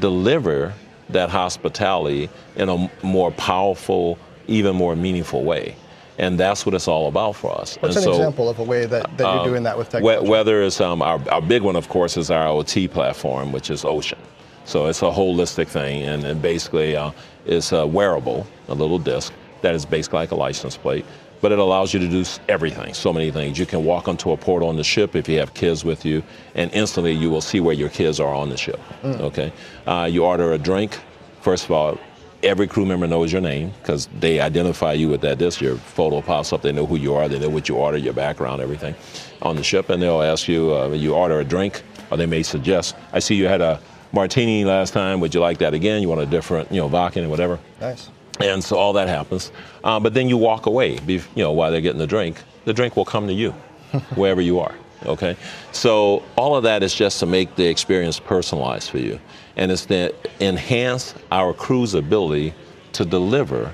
deliver 0.01 0.73
that 1.11 1.29
hospitality 1.29 2.31
in 2.57 2.71
a 2.71 2.91
more 3.03 3.31
powerful, 3.33 4.19
even 4.49 4.75
more 4.75 4.97
meaningful 4.97 5.45
way. 5.45 5.77
And 6.17 6.39
that's 6.39 6.65
what 6.65 6.75
it's 6.75 6.89
all 6.89 7.09
about 7.09 7.37
for 7.37 7.53
us. 7.61 7.77
What's 7.77 7.97
and 7.97 8.07
an 8.07 8.13
so, 8.13 8.19
example 8.19 8.49
of 8.49 8.61
a 8.61 8.63
way 8.63 8.87
that, 8.87 9.19
that 9.19 9.25
you're 9.25 9.41
um, 9.41 9.49
doing 9.49 9.63
that 9.65 9.77
with 9.77 9.91
technology? 9.91 10.29
Whether 10.29 10.63
it's 10.63 10.81
um, 10.81 11.03
our, 11.03 11.21
our 11.29 11.43
big 11.43 11.63
one, 11.63 11.77
of 11.77 11.89
course, 11.89 12.17
is 12.17 12.31
our 12.31 12.47
OT 12.47 12.89
platform, 12.89 13.53
which 13.53 13.69
is 13.69 13.85
Ocean. 13.85 14.19
So 14.65 14.87
it's 14.87 15.03
a 15.03 15.07
holistic 15.07 15.69
thing, 15.69 16.03
and, 16.03 16.25
and 16.25 16.41
basically 16.41 16.97
uh, 16.97 17.13
it's 17.47 17.73
a 17.73 17.87
wearable, 17.87 18.47
a 18.69 18.75
little 18.75 18.99
disc 18.99 19.33
that 19.63 19.75
is 19.75 19.85
basically 19.87 20.19
like 20.21 20.31
a 20.31 20.37
license 20.37 20.77
plate, 20.77 21.05
but 21.41 21.53
it 21.53 21.59
allows 21.59 21.93
you 21.93 22.01
to 22.01 22.09
do 22.09 22.25
everything, 22.49 22.95
so 22.95 23.13
many 23.13 23.31
things. 23.31 23.59
You 23.59 23.67
can 23.67 23.85
walk 23.85 24.09
onto 24.09 24.31
a 24.33 24.37
portal 24.37 24.69
on 24.69 24.77
the 24.77 24.85
ship 24.85 25.15
if 25.15 25.29
you 25.29 25.39
have 25.39 25.53
kids 25.55 25.85
with 25.85 26.05
you, 26.05 26.23
and 26.55 26.73
instantly 26.73 27.13
you 27.13 27.31
will 27.31 27.43
see 27.43 27.61
where 27.61 27.75
your 27.75 27.91
kids 27.91 28.21
are 28.21 28.35
on 28.35 28.49
the 28.49 28.57
ship. 28.57 28.81
Okay, 29.05 29.53
uh, 29.87 30.09
you 30.11 30.25
order 30.25 30.53
a 30.53 30.59
drink. 30.59 30.99
First 31.43 31.65
of 31.65 31.73
all, 31.73 31.99
every 32.43 32.67
crew 32.67 32.87
member 32.87 33.07
knows 33.07 33.33
your 33.33 33.41
name 33.43 33.73
because 33.81 34.09
they 34.21 34.41
identify 34.41 34.93
you 34.93 35.09
with 35.09 35.21
that 35.23 35.39
disc. 35.39 35.61
Your 35.61 35.77
photo 35.77 36.21
pops 36.21 36.53
up. 36.53 36.63
They 36.63 36.73
know 36.73 36.87
who 36.87 36.97
you 36.97 37.15
are. 37.15 37.29
They 37.29 37.39
know 37.39 37.49
what 37.49 37.69
you 37.69 37.77
order, 37.77 37.99
your 37.99 38.13
background, 38.13 38.63
everything 38.63 38.95
on 39.43 39.57
the 39.57 39.63
ship. 39.63 39.91
And 39.91 40.03
they'll 40.03 40.23
ask 40.23 40.49
you, 40.49 40.75
uh, 40.75 40.89
you 40.89 41.15
order 41.15 41.41
a 41.41 41.45
drink, 41.45 41.83
or 42.11 42.17
they 42.17 42.27
may 42.27 42.43
suggest, 42.43 42.97
I 43.13 43.19
see 43.19 43.35
you 43.35 43.49
had 43.49 43.61
a 43.61 43.81
martini 44.15 44.65
last 44.65 44.93
time. 44.93 45.21
Would 45.21 45.35
you 45.35 45.41
like 45.41 45.59
that 45.59 45.75
again? 45.75 46.01
You 46.01 46.09
want 46.09 46.21
a 46.21 46.27
different, 46.27 46.71
you 46.71 46.81
know, 46.81 46.89
vodka 46.89 47.21
and 47.21 47.31
whatever. 47.31 47.59
nice. 47.81 48.09
And 48.41 48.65
so 48.65 48.77
all 48.77 48.93
that 48.95 49.07
happens. 49.07 49.53
Uh, 49.85 50.01
but 50.01 50.13
then 50.13 50.29
you 50.29 50.37
walk 50.37 50.67
away, 50.67 50.99
be- 51.01 51.23
you 51.37 51.45
know, 51.45 51.53
while 51.53 51.71
they're 51.71 51.81
getting 51.81 52.01
the 52.01 52.07
drink. 52.07 52.43
The 52.65 52.73
drink 52.73 52.97
will 52.97 53.05
come 53.05 53.29
to 53.29 53.33
you, 53.33 53.53
wherever 54.17 54.41
you 54.41 54.59
are. 54.59 54.75
Okay. 55.07 55.37
So 55.71 56.23
all 56.37 56.57
of 56.57 56.65
that 56.65 56.83
is 56.83 56.95
just 56.95 57.21
to 57.21 57.27
make 57.27 57.55
the 57.55 57.67
experience 57.67 58.19
personalized 58.19 58.91
for 58.91 58.99
you, 58.99 59.21
and 59.57 59.71
it's 59.71 59.87
to 59.87 60.13
enhance 60.41 61.15
our 61.31 61.53
crew's 61.53 61.95
ability 61.95 62.55
to 62.95 63.05
deliver, 63.05 63.73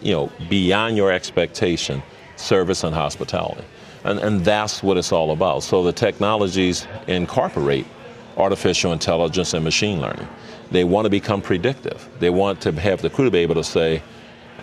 you 0.00 0.12
know, 0.12 0.30
beyond 0.48 0.96
your 0.96 1.10
expectation, 1.10 2.02
service 2.36 2.84
and 2.84 2.94
hospitality. 2.94 3.64
And, 4.04 4.18
and 4.20 4.44
that's 4.44 4.82
what 4.82 4.98
it's 4.98 5.12
all 5.12 5.30
about. 5.32 5.62
So 5.62 5.82
the 5.82 5.92
technologies 5.92 6.86
incorporate 7.08 7.86
artificial 8.36 8.92
intelligence 8.92 9.54
and 9.54 9.64
machine 9.64 10.00
learning. 10.00 10.28
They 10.70 10.84
want 10.84 11.04
to 11.06 11.10
become 11.10 11.40
predictive. 11.42 12.08
They 12.18 12.30
want 12.30 12.60
to 12.62 12.72
have 12.72 13.02
the 13.02 13.10
crew 13.10 13.24
to 13.26 13.30
be 13.30 13.38
able 13.38 13.54
to 13.56 13.64
say, 13.64 14.02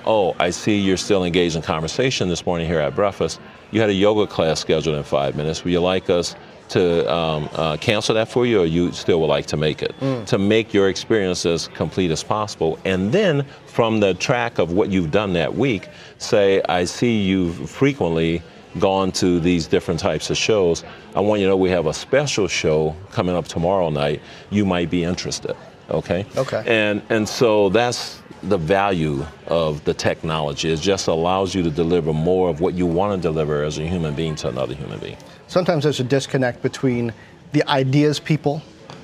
oh, 0.05 0.35
I 0.39 0.49
see 0.49 0.79
you're 0.79 0.97
still 0.97 1.23
engaged 1.23 1.55
in 1.55 1.61
conversation 1.61 2.27
this 2.27 2.45
morning 2.45 2.67
here 2.67 2.79
at 2.79 2.95
breakfast. 2.95 3.39
You 3.71 3.79
had 3.81 3.89
a 3.89 3.93
yoga 3.93 4.27
class 4.27 4.59
scheduled 4.59 4.95
in 4.95 5.03
five 5.03 5.35
minutes. 5.35 5.63
Would 5.63 5.71
you 5.71 5.79
like 5.79 6.09
us 6.09 6.35
to 6.69 7.13
um, 7.13 7.49
uh, 7.53 7.77
cancel 7.77 8.15
that 8.15 8.29
for 8.29 8.45
you, 8.45 8.61
or 8.61 8.65
you 8.65 8.91
still 8.93 9.19
would 9.21 9.27
like 9.27 9.45
to 9.47 9.57
make 9.57 9.81
it? 9.83 9.93
To 10.25 10.37
make 10.37 10.73
your 10.73 10.89
experience 10.89 11.45
as 11.45 11.67
complete 11.67 12.11
as 12.11 12.23
possible. 12.23 12.79
And 12.85 13.11
then 13.11 13.45
from 13.65 13.99
the 13.99 14.13
track 14.15 14.57
of 14.57 14.71
what 14.71 14.89
you've 14.89 15.11
done 15.11 15.33
that 15.33 15.53
week, 15.53 15.89
say, 16.17 16.61
I 16.67 16.85
see 16.85 17.21
you've 17.21 17.69
frequently 17.69 18.41
gone 18.79 19.11
to 19.13 19.39
these 19.39 19.67
different 19.67 19.99
types 19.99 20.29
of 20.29 20.37
shows. 20.37 20.83
I 21.15 21.19
want 21.19 21.41
you 21.41 21.47
to 21.47 21.51
know 21.51 21.57
we 21.57 21.69
have 21.71 21.87
a 21.87 21.93
special 21.93 22.47
show 22.47 22.95
coming 23.11 23.35
up 23.35 23.47
tomorrow 23.47 23.89
night. 23.89 24.21
You 24.49 24.65
might 24.65 24.89
be 24.89 25.03
interested. 25.03 25.55
Okay. 25.89 26.25
Okay. 26.37 26.63
And 26.65 27.01
and 27.09 27.27
so 27.27 27.69
that's 27.69 28.21
the 28.43 28.57
value 28.57 29.25
of 29.47 29.83
the 29.83 29.93
technology. 29.93 30.71
It 30.71 30.79
just 30.79 31.07
allows 31.07 31.53
you 31.53 31.61
to 31.63 31.69
deliver 31.69 32.13
more 32.13 32.49
of 32.49 32.59
what 32.61 32.73
you 32.73 32.87
want 32.87 33.21
to 33.21 33.27
deliver 33.27 33.63
as 33.63 33.77
a 33.77 33.83
human 33.87 34.15
being 34.15 34.35
to 34.37 34.47
another 34.47 34.73
human 34.73 34.99
being. 34.99 35.17
Sometimes 35.47 35.83
there's 35.83 35.99
a 35.99 36.03
disconnect 36.05 36.61
between 36.63 37.13
the 37.51 37.67
ideas 37.69 38.19
people 38.19 38.61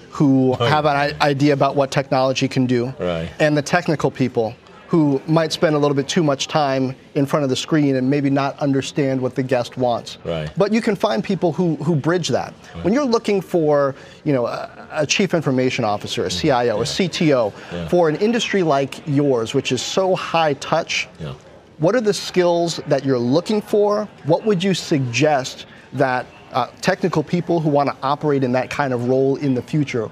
who 0.09 0.53
have 0.55 0.85
an 0.85 1.13
idea 1.21 1.53
about 1.53 1.75
what 1.75 1.91
technology 1.91 2.47
can 2.47 2.65
do 2.65 2.91
Right. 2.97 3.29
and 3.39 3.55
the 3.55 3.61
technical 3.61 4.09
people 4.09 4.55
who 4.87 5.21
might 5.27 5.51
spend 5.51 5.75
a 5.75 5.77
little 5.77 5.95
bit 5.95 6.07
too 6.07 6.23
much 6.23 6.47
time 6.47 6.95
in 7.15 7.25
front 7.25 7.43
of 7.43 7.49
the 7.49 7.55
screen 7.55 7.97
and 7.97 8.09
maybe 8.09 8.29
not 8.29 8.57
understand 8.59 9.19
what 9.21 9.35
the 9.35 9.43
guest 9.43 9.77
wants. 9.77 10.17
Right. 10.23 10.49
But 10.55 10.71
you 10.71 10.81
can 10.81 10.95
find 10.95 11.21
people 11.23 11.51
who, 11.51 11.75
who 11.77 11.95
bridge 11.95 12.29
that. 12.29 12.53
When 12.83 12.93
you're 12.93 13.05
looking 13.05 13.41
for, 13.41 13.95
you 14.23 14.31
know, 14.33 14.45
a, 14.45 14.87
a 14.91 15.05
chief 15.05 15.33
information 15.33 15.83
officer, 15.83 16.25
a 16.25 16.29
CIO, 16.29 16.79
a 16.81 16.83
CTO, 16.85 17.53
Yeah. 17.71 17.87
for 17.89 18.07
an 18.07 18.15
industry 18.17 18.63
like 18.63 19.05
yours, 19.05 19.53
which 19.53 19.71
is 19.73 19.81
so 19.81 20.15
high 20.15 20.53
touch, 20.53 21.09
Yeah. 21.19 21.33
what 21.79 21.93
are 21.93 22.01
the 22.01 22.13
skills 22.13 22.79
that 22.87 23.03
you're 23.03 23.19
looking 23.19 23.61
for? 23.61 24.07
What 24.25 24.45
would 24.45 24.63
you 24.63 24.73
suggest 24.73 25.65
that 25.93 26.25
uh, 26.53 26.67
technical 26.79 27.23
people 27.23 27.59
who 27.59 27.69
want 27.69 27.89
to 27.89 27.95
operate 28.01 28.41
in 28.43 28.53
that 28.53 28.69
kind 28.69 28.93
of 28.93 29.09
role 29.09 29.35
in 29.35 29.53
the 29.53 29.61
future, 29.61 30.07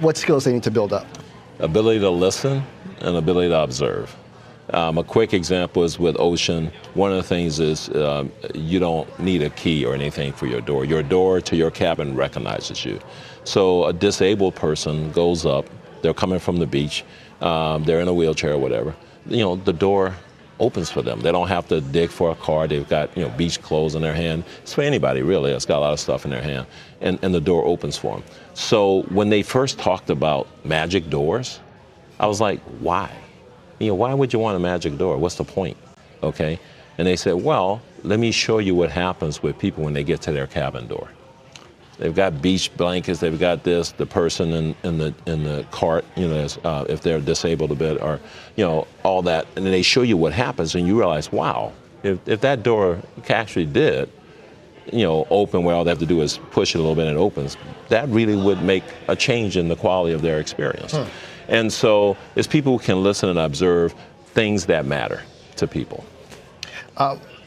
what 0.00 0.18
skills 0.18 0.44
they 0.44 0.52
need 0.52 0.62
to 0.64 0.70
build 0.70 0.92
up? 0.92 1.06
ability 1.60 1.98
to 1.98 2.08
listen 2.08 2.62
and 3.00 3.16
ability 3.16 3.48
to 3.48 3.60
observe. 3.60 4.14
Um, 4.74 4.98
a 4.98 5.04
quick 5.04 5.32
example 5.32 5.82
is 5.82 5.98
with 5.98 6.16
Ocean. 6.18 6.70
One 6.94 7.10
of 7.10 7.16
the 7.16 7.22
things 7.22 7.58
is 7.58 7.88
um, 7.96 8.30
you 8.54 8.78
don't 8.78 9.08
need 9.18 9.42
a 9.42 9.50
key 9.50 9.84
or 9.84 9.94
anything 9.94 10.32
for 10.32 10.46
your 10.46 10.60
door. 10.60 10.84
Your 10.84 11.02
door 11.02 11.40
to 11.40 11.56
your 11.56 11.70
cabin 11.70 12.14
recognizes 12.14 12.84
you. 12.84 13.00
So 13.44 13.86
a 13.86 13.92
disabled 13.92 14.54
person 14.54 15.10
goes 15.12 15.46
up. 15.46 15.66
They're 16.02 16.14
coming 16.14 16.38
from 16.38 16.58
the 16.58 16.66
beach. 16.66 17.04
Um, 17.40 17.84
they're 17.84 18.00
in 18.00 18.08
a 18.08 18.12
wheelchair 18.12 18.52
or 18.52 18.58
whatever. 18.58 18.94
You 19.26 19.38
know, 19.38 19.56
the 19.56 19.72
door 19.72 20.14
opens 20.60 20.90
for 20.90 21.02
them. 21.02 21.20
They 21.20 21.32
don't 21.32 21.48
have 21.48 21.68
to 21.68 21.80
dig 21.80 22.10
for 22.10 22.30
a 22.30 22.34
car. 22.34 22.66
They've 22.66 22.88
got 22.88 23.16
you 23.16 23.22
know 23.22 23.30
beach 23.30 23.62
clothes 23.62 23.94
in 23.94 24.02
their 24.02 24.14
hand. 24.14 24.44
It's 24.62 24.74
for 24.74 24.82
anybody 24.82 25.22
really 25.22 25.52
It's 25.52 25.64
got 25.64 25.78
a 25.78 25.80
lot 25.80 25.92
of 25.92 26.00
stuff 26.00 26.24
in 26.24 26.30
their 26.30 26.42
hand, 26.42 26.66
and 27.00 27.18
and 27.22 27.34
the 27.34 27.40
door 27.40 27.64
opens 27.64 27.96
for 27.96 28.16
them. 28.16 28.24
So 28.54 29.02
when 29.10 29.28
they 29.30 29.42
first 29.42 29.78
talked 29.78 30.10
about 30.10 30.48
magic 30.64 31.08
doors, 31.10 31.60
I 32.20 32.26
was 32.26 32.40
like, 32.40 32.60
why? 32.80 33.10
You 33.78 33.88
know, 33.88 33.94
why 33.94 34.12
would 34.14 34.32
you 34.32 34.38
want 34.38 34.56
a 34.56 34.60
magic 34.60 34.98
door? 34.98 35.16
What's 35.18 35.36
the 35.36 35.44
point? 35.44 35.76
Okay, 36.22 36.58
and 36.98 37.06
they 37.06 37.16
said, 37.16 37.34
well, 37.34 37.80
let 38.02 38.18
me 38.18 38.32
show 38.32 38.58
you 38.58 38.74
what 38.74 38.90
happens 38.90 39.42
with 39.42 39.58
people 39.58 39.84
when 39.84 39.94
they 39.94 40.02
get 40.02 40.20
to 40.22 40.32
their 40.32 40.46
cabin 40.48 40.88
door. 40.88 41.08
They've 41.98 42.14
got 42.14 42.40
beach 42.40 42.76
blankets. 42.76 43.20
They've 43.20 43.38
got 43.38 43.64
this. 43.64 43.92
The 43.92 44.06
person 44.06 44.52
in, 44.52 44.74
in 44.84 44.98
the 44.98 45.14
in 45.26 45.42
the 45.42 45.66
cart, 45.70 46.04
you 46.16 46.28
know, 46.28 46.46
uh, 46.64 46.84
if 46.88 47.02
they're 47.02 47.20
disabled 47.20 47.72
a 47.72 47.74
bit, 47.74 48.00
or 48.00 48.20
you 48.56 48.64
know, 48.64 48.86
all 49.04 49.22
that, 49.22 49.46
and 49.56 49.64
then 49.64 49.72
they 49.72 49.82
show 49.82 50.02
you 50.02 50.16
what 50.16 50.32
happens, 50.32 50.74
and 50.74 50.86
you 50.86 50.96
realize, 50.98 51.32
wow, 51.32 51.72
if 52.04 52.18
if 52.28 52.40
that 52.42 52.62
door 52.62 52.98
actually 53.28 53.66
did, 53.66 54.10
you 54.92 55.02
know, 55.02 55.26
open 55.30 55.64
where 55.64 55.74
all 55.74 55.84
they 55.84 55.90
have 55.90 55.98
to 55.98 56.06
do 56.06 56.20
is 56.20 56.38
push 56.50 56.74
it 56.74 56.78
a 56.78 56.80
little 56.80 56.94
bit 56.94 57.06
and 57.08 57.16
it 57.16 57.20
opens, 57.20 57.56
that 57.88 58.08
really 58.08 58.36
would 58.36 58.62
make 58.62 58.84
a 59.08 59.16
change 59.16 59.56
in 59.56 59.68
the 59.68 59.76
quality 59.76 60.14
of 60.14 60.22
their 60.22 60.38
experience. 60.38 60.94
And 61.48 61.72
so, 61.72 62.16
it's 62.36 62.46
people 62.46 62.78
who 62.78 62.84
can 62.84 63.02
listen 63.02 63.28
and 63.28 63.38
observe 63.38 63.94
things 64.26 64.66
that 64.66 64.86
matter 64.86 65.22
to 65.56 65.66
people. 65.66 66.04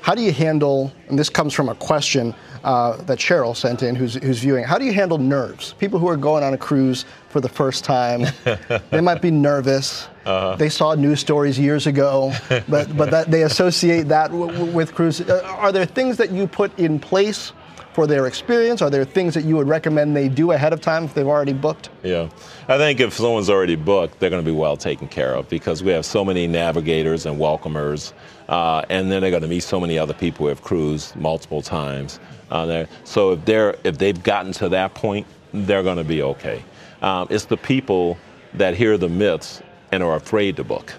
How 0.01 0.15
do 0.15 0.23
you 0.23 0.31
handle, 0.31 0.91
and 1.09 1.17
this 1.17 1.29
comes 1.29 1.53
from 1.53 1.69
a 1.69 1.75
question 1.75 2.33
uh, 2.63 2.97
that 3.03 3.19
Cheryl 3.19 3.55
sent 3.55 3.83
in 3.83 3.95
who's, 3.95 4.15
who's 4.15 4.39
viewing, 4.39 4.63
how 4.63 4.79
do 4.79 4.85
you 4.85 4.93
handle 4.93 5.19
nerves? 5.19 5.73
People 5.73 5.99
who 5.99 6.07
are 6.07 6.17
going 6.17 6.43
on 6.43 6.55
a 6.55 6.57
cruise 6.57 7.05
for 7.29 7.39
the 7.39 7.49
first 7.49 7.83
time, 7.83 8.25
they 8.89 8.99
might 8.99 9.21
be 9.21 9.29
nervous. 9.29 10.07
Uh-huh. 10.25 10.55
They 10.55 10.69
saw 10.69 10.95
news 10.95 11.19
stories 11.19 11.59
years 11.59 11.85
ago, 11.85 12.33
but, 12.67 12.95
but 12.97 13.11
that, 13.11 13.29
they 13.29 13.43
associate 13.43 14.07
that 14.07 14.31
w- 14.31 14.51
w- 14.51 14.73
with 14.73 14.95
cruise. 14.95 15.21
Uh, 15.21 15.41
Are 15.45 15.71
there 15.71 15.85
things 15.85 16.17
that 16.17 16.31
you 16.31 16.47
put 16.47 16.77
in 16.79 16.99
place 16.99 17.53
for 17.93 18.07
their 18.07 18.27
experience? 18.27 18.81
Are 18.81 18.89
there 18.89 19.05
things 19.05 19.33
that 19.33 19.43
you 19.43 19.55
would 19.57 19.67
recommend 19.67 20.15
they 20.15 20.29
do 20.29 20.51
ahead 20.51 20.73
of 20.73 20.81
time 20.81 21.05
if 21.05 21.13
they've 21.13 21.27
already 21.27 21.53
booked? 21.53 21.89
Yeah. 22.03 22.29
I 22.67 22.77
think 22.77 22.99
if 22.99 23.13
someone's 23.13 23.49
already 23.49 23.75
booked, 23.75 24.19
they're 24.19 24.29
going 24.29 24.43
to 24.43 24.49
be 24.49 24.55
well 24.55 24.77
taken 24.77 25.07
care 25.07 25.33
of 25.33 25.49
because 25.49 25.83
we 25.83 25.91
have 25.91 26.05
so 26.05 26.23
many 26.23 26.47
navigators 26.47 27.25
and 27.25 27.39
welcomers, 27.39 28.13
uh, 28.49 28.83
and 28.89 29.11
then 29.11 29.21
they're 29.21 29.31
going 29.31 29.43
to 29.43 29.47
meet 29.47 29.63
so 29.63 29.79
many 29.79 29.97
other 29.97 30.13
people 30.13 30.45
who 30.45 30.49
have 30.49 30.61
cruised 30.61 31.15
multiple 31.15 31.61
times. 31.61 32.19
Uh, 32.49 32.65
there. 32.65 32.87
So 33.05 33.31
if 33.31 33.45
they're 33.45 33.77
if 33.85 33.97
they've 33.97 34.21
gotten 34.21 34.51
to 34.53 34.67
that 34.69 34.93
point, 34.93 35.25
they're 35.53 35.83
going 35.83 35.97
to 35.97 36.03
be 36.03 36.21
okay. 36.21 36.63
Um, 37.01 37.27
it's 37.29 37.45
the 37.45 37.55
people 37.55 38.17
that 38.55 38.75
hear 38.75 38.97
the 38.97 39.07
myths 39.07 39.61
and 39.91 40.03
are 40.03 40.15
afraid 40.15 40.57
to 40.57 40.63
book. 40.63 40.93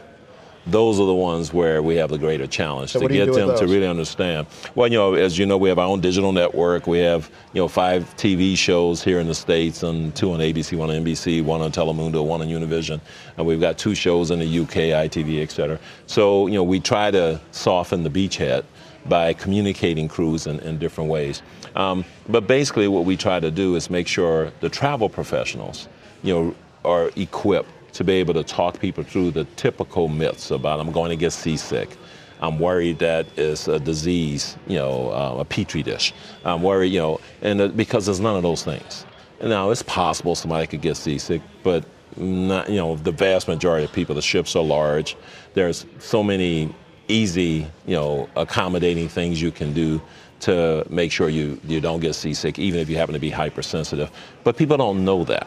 Those 0.66 1.00
are 1.00 1.06
the 1.06 1.14
ones 1.14 1.52
where 1.52 1.82
we 1.82 1.96
have 1.96 2.10
the 2.10 2.18
greater 2.18 2.46
challenge 2.46 2.92
So 2.92 3.00
to 3.00 3.04
what 3.04 3.10
do 3.10 3.18
you 3.18 3.26
get 3.26 3.34
them 3.34 3.58
to 3.58 3.66
really 3.66 3.86
understand. 3.86 4.46
Well, 4.74 4.90
you 4.90 4.96
know, 4.96 5.14
as 5.14 5.36
you 5.36 5.44
know, 5.44 5.58
we 5.58 5.68
have 5.68 5.78
our 5.78 5.88
own 5.88 6.00
digital 6.00 6.32
network. 6.32 6.86
We 6.86 7.00
have, 7.00 7.30
you 7.52 7.60
know, 7.60 7.68
five 7.68 8.04
TV 8.16 8.56
shows 8.56 9.02
here 9.02 9.18
in 9.18 9.26
the 9.26 9.34
States 9.34 9.82
and 9.82 10.14
two 10.14 10.32
on 10.32 10.38
ABC, 10.38 10.76
one 10.78 10.90
on 10.90 11.04
NBC, 11.04 11.42
one 11.42 11.60
on 11.60 11.72
Telemundo, 11.72 12.24
one 12.24 12.40
on 12.42 12.48
Univision. 12.48 13.00
And 13.36 13.46
we've 13.46 13.60
got 13.60 13.76
two 13.76 13.94
shows 13.94 14.30
in 14.30 14.38
the 14.38 14.60
UK, 14.60 15.08
ITV, 15.08 15.42
et 15.42 15.50
cetera. 15.50 15.80
So, 16.06 16.46
you 16.46 16.54
know, 16.54 16.62
we 16.62 16.78
try 16.78 17.10
to 17.10 17.40
soften 17.50 18.04
the 18.04 18.10
beachhead 18.10 18.64
by 19.06 19.32
communicating 19.32 20.06
crews 20.06 20.46
in, 20.46 20.60
in 20.60 20.78
different 20.78 21.10
ways. 21.10 21.42
Um, 21.74 22.04
but 22.28 22.46
basically, 22.46 22.86
what 22.86 23.04
we 23.04 23.16
try 23.16 23.40
to 23.40 23.50
do 23.50 23.74
is 23.74 23.90
make 23.90 24.06
sure 24.06 24.52
the 24.60 24.68
travel 24.68 25.08
professionals, 25.08 25.88
you 26.22 26.32
know, 26.32 26.54
are 26.84 27.10
equipped 27.16 27.68
to 27.92 28.04
be 28.04 28.14
able 28.14 28.34
to 28.34 28.44
talk 28.44 28.78
people 28.80 29.04
through 29.04 29.30
the 29.30 29.44
typical 29.56 30.08
myths 30.08 30.50
about 30.50 30.80
I'm 30.80 30.92
going 30.92 31.10
to 31.10 31.16
get 31.16 31.32
seasick. 31.32 31.96
I'm 32.40 32.58
worried 32.58 32.98
that 32.98 33.26
it's 33.36 33.68
a 33.68 33.78
disease, 33.78 34.56
you 34.66 34.76
know, 34.76 35.10
uh, 35.10 35.36
a 35.40 35.44
petri 35.44 35.82
dish. 35.82 36.12
I'm 36.44 36.62
worried, 36.62 36.92
you 36.92 36.98
know, 36.98 37.20
and 37.40 37.60
uh, 37.60 37.68
because 37.68 38.06
there's 38.06 38.20
none 38.20 38.36
of 38.36 38.42
those 38.42 38.64
things. 38.64 39.06
Now 39.40 39.70
it's 39.70 39.82
possible 39.82 40.34
somebody 40.34 40.66
could 40.66 40.80
get 40.80 40.96
seasick, 40.96 41.42
but 41.62 41.84
not, 42.16 42.68
you 42.68 42.76
know, 42.76 42.96
the 42.96 43.12
vast 43.12 43.48
majority 43.48 43.84
of 43.84 43.92
people, 43.92 44.14
the 44.14 44.22
ships 44.22 44.56
are 44.56 44.62
large. 44.64 45.16
There's 45.54 45.86
so 45.98 46.22
many 46.22 46.74
easy, 47.08 47.66
you 47.86 47.94
know, 47.94 48.28
accommodating 48.36 49.08
things 49.08 49.40
you 49.40 49.52
can 49.52 49.72
do 49.72 50.00
to 50.40 50.84
make 50.90 51.12
sure 51.12 51.28
you, 51.28 51.60
you 51.64 51.80
don't 51.80 52.00
get 52.00 52.14
seasick, 52.14 52.58
even 52.58 52.80
if 52.80 52.88
you 52.88 52.96
happen 52.96 53.12
to 53.12 53.20
be 53.20 53.30
hypersensitive. 53.30 54.10
But 54.42 54.56
people 54.56 54.76
don't 54.76 55.04
know 55.04 55.22
that. 55.24 55.46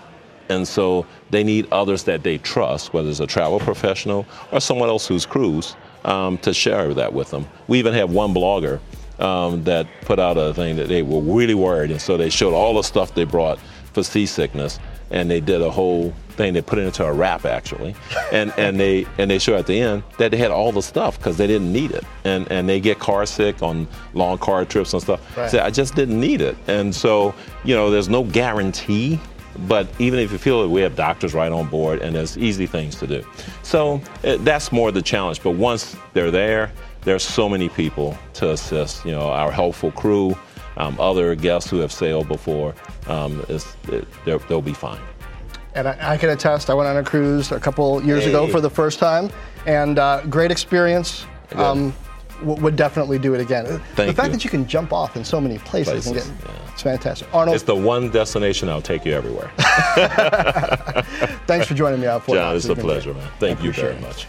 And 0.50 0.68
so 0.68 1.06
they 1.30 1.44
need 1.44 1.68
others 1.72 2.04
that 2.04 2.24
they 2.24 2.38
trust, 2.38 2.94
whether 2.94 3.10
it's 3.10 3.20
a 3.20 3.28
travel 3.28 3.60
professional 3.60 4.26
or 4.52 4.60
someone 4.60 4.90
else 4.90 5.08
who's 5.08 5.26
cruised, 5.26 5.76
um, 6.06 6.38
to 6.40 6.54
share 6.54 6.94
that 6.94 7.14
with 7.14 7.32
them. 7.32 7.48
We 7.68 7.80
even 7.80 7.94
have 7.94 8.12
one 8.12 8.34
blogger 8.34 8.80
um, 9.20 9.64
that 9.64 9.88
put 10.02 10.20
out 10.20 10.38
a 10.38 10.54
thing 10.54 10.76
that 10.78 10.88
they 10.88 11.02
were 11.02 11.22
really 11.22 11.54
worried, 11.54 11.92
and 11.92 12.02
so 12.02 12.18
they 12.18 12.30
showed 12.30 12.54
all 12.54 12.74
the 12.76 12.84
stuff 12.84 13.14
they 13.14 13.24
brought 13.24 13.60
for 13.94 14.04
seasickness, 14.04 14.80
and 15.10 15.30
they 15.30 15.40
did 15.40 15.62
a 15.62 15.72
whole 15.72 16.14
thing. 16.32 16.54
They 16.54 16.62
put 16.62 16.80
it 16.80 16.84
into 16.84 17.06
a 17.06 17.14
rap 17.14 17.46
actually, 17.46 17.96
and 18.32 18.54
and 18.58 18.80
they 18.80 19.06
and 19.18 19.32
they 19.32 19.40
show 19.40 19.56
at 19.56 19.68
the 19.68 19.80
end 19.80 20.04
that 20.18 20.32
they 20.32 20.38
had 20.38 20.52
all 20.52 20.72
the 20.72 20.82
stuff 20.82 21.18
because 21.18 21.38
they 21.38 21.48
didn't 21.48 21.72
need 21.72 21.92
it, 21.92 22.04
and 22.24 22.50
and 22.52 22.68
they 22.68 22.80
get 22.80 23.00
car 23.00 23.26
sick 23.26 23.64
on 23.64 23.88
long 24.14 24.38
car 24.38 24.66
trips 24.66 24.94
and 24.94 25.02
stuff. 25.02 25.38
Right. 25.38 25.50
Say 25.50 25.60
I 25.60 25.70
just 25.70 25.96
didn't 25.96 26.20
need 26.20 26.42
it, 26.42 26.58
and 26.68 26.94
so 26.94 27.34
you 27.64 27.76
know 27.76 27.90
there's 27.90 28.10
no 28.10 28.24
guarantee. 28.24 29.20
But 29.68 29.88
even 30.00 30.20
if 30.20 30.32
you 30.32 30.38
feel 30.38 30.64
it, 30.64 30.70
we 30.70 30.82
have 30.82 30.96
doctors 30.96 31.34
right 31.34 31.52
on 31.52 31.68
board, 31.68 32.02
and 32.02 32.16
there's 32.16 32.38
easy 32.38 32.68
things 32.68 32.96
to 32.98 33.08
do. 33.08 33.26
So 33.64 34.02
uh, 34.24 34.38
that's 34.40 34.72
more 34.72 34.92
the 34.92 35.02
challenge. 35.02 35.42
But 35.42 35.52
once 35.52 35.96
they're 36.14 36.32
there, 36.32 36.72
there's 37.02 37.24
so 37.24 37.48
many 37.48 37.70
people 37.70 38.18
to 38.34 38.52
assist. 38.52 39.06
You 39.06 39.12
know, 39.12 39.30
our 39.30 39.52
helpful 39.52 39.92
crew, 39.92 40.38
um, 40.78 41.00
other 41.00 41.36
guests 41.36 41.70
who 41.70 41.80
have 41.80 41.92
sailed 41.92 42.28
before, 42.28 42.76
um, 43.08 43.46
it's, 43.48 43.76
it, 43.88 44.06
they'll 44.26 44.40
they'll 44.40 44.62
be 44.62 44.74
fine. 44.74 45.02
And 45.74 45.88
I, 45.88 46.14
I 46.14 46.18
can 46.18 46.30
attest, 46.30 46.70
I 46.70 46.74
went 46.74 46.88
on 46.88 46.98
a 46.98 47.04
cruise 47.04 47.52
a 47.52 47.60
couple 47.60 48.02
years 48.04 48.26
ago 48.26 48.48
for 48.48 48.62
the 48.62 48.70
first 48.70 48.98
time, 48.98 49.30
and 49.66 50.00
uh, 50.00 50.22
great 50.30 50.52
experience. 50.52 51.26
Um, 51.54 51.94
w- 52.40 52.62
would 52.62 52.76
definitely 52.76 53.20
do 53.20 53.34
it 53.34 53.42
again. 53.42 53.66
the 53.96 54.14
fact 54.14 54.28
you. 54.28 54.34
that 54.34 54.44
you 54.44 54.50
can 54.50 54.68
jump 54.68 54.92
off 54.94 55.16
in 55.16 55.24
so 55.24 55.40
many 55.42 55.58
places, 55.60 56.08
and 56.08 56.16
Places, 56.16 56.32
get, 56.32 56.50
yeah. 56.50 56.72
it's 56.72 56.82
fantastic. 56.82 57.28
Arnold, 57.34 57.56
It's 57.56 57.64
the 57.64 57.76
one 57.76 58.10
destination 58.10 58.70
I'll 58.70 58.82
take 58.82 59.06
you 59.06 59.14
everywhere. 59.14 59.52
thanks 61.48 61.68
for 61.68 61.74
joining 61.74 62.00
me 62.02 62.08
out. 62.08 62.24
Fort 62.24 62.38
John, 62.38 62.56
it's 62.56 62.66
a 62.66 62.70
been 62.70 62.76
great. 62.76 62.86
pleasure, 62.86 63.14
man. 63.14 63.28
Thank 63.40 63.64
you 63.64 63.72
very 63.72 63.96
it. 63.96 64.02
much. 64.02 64.28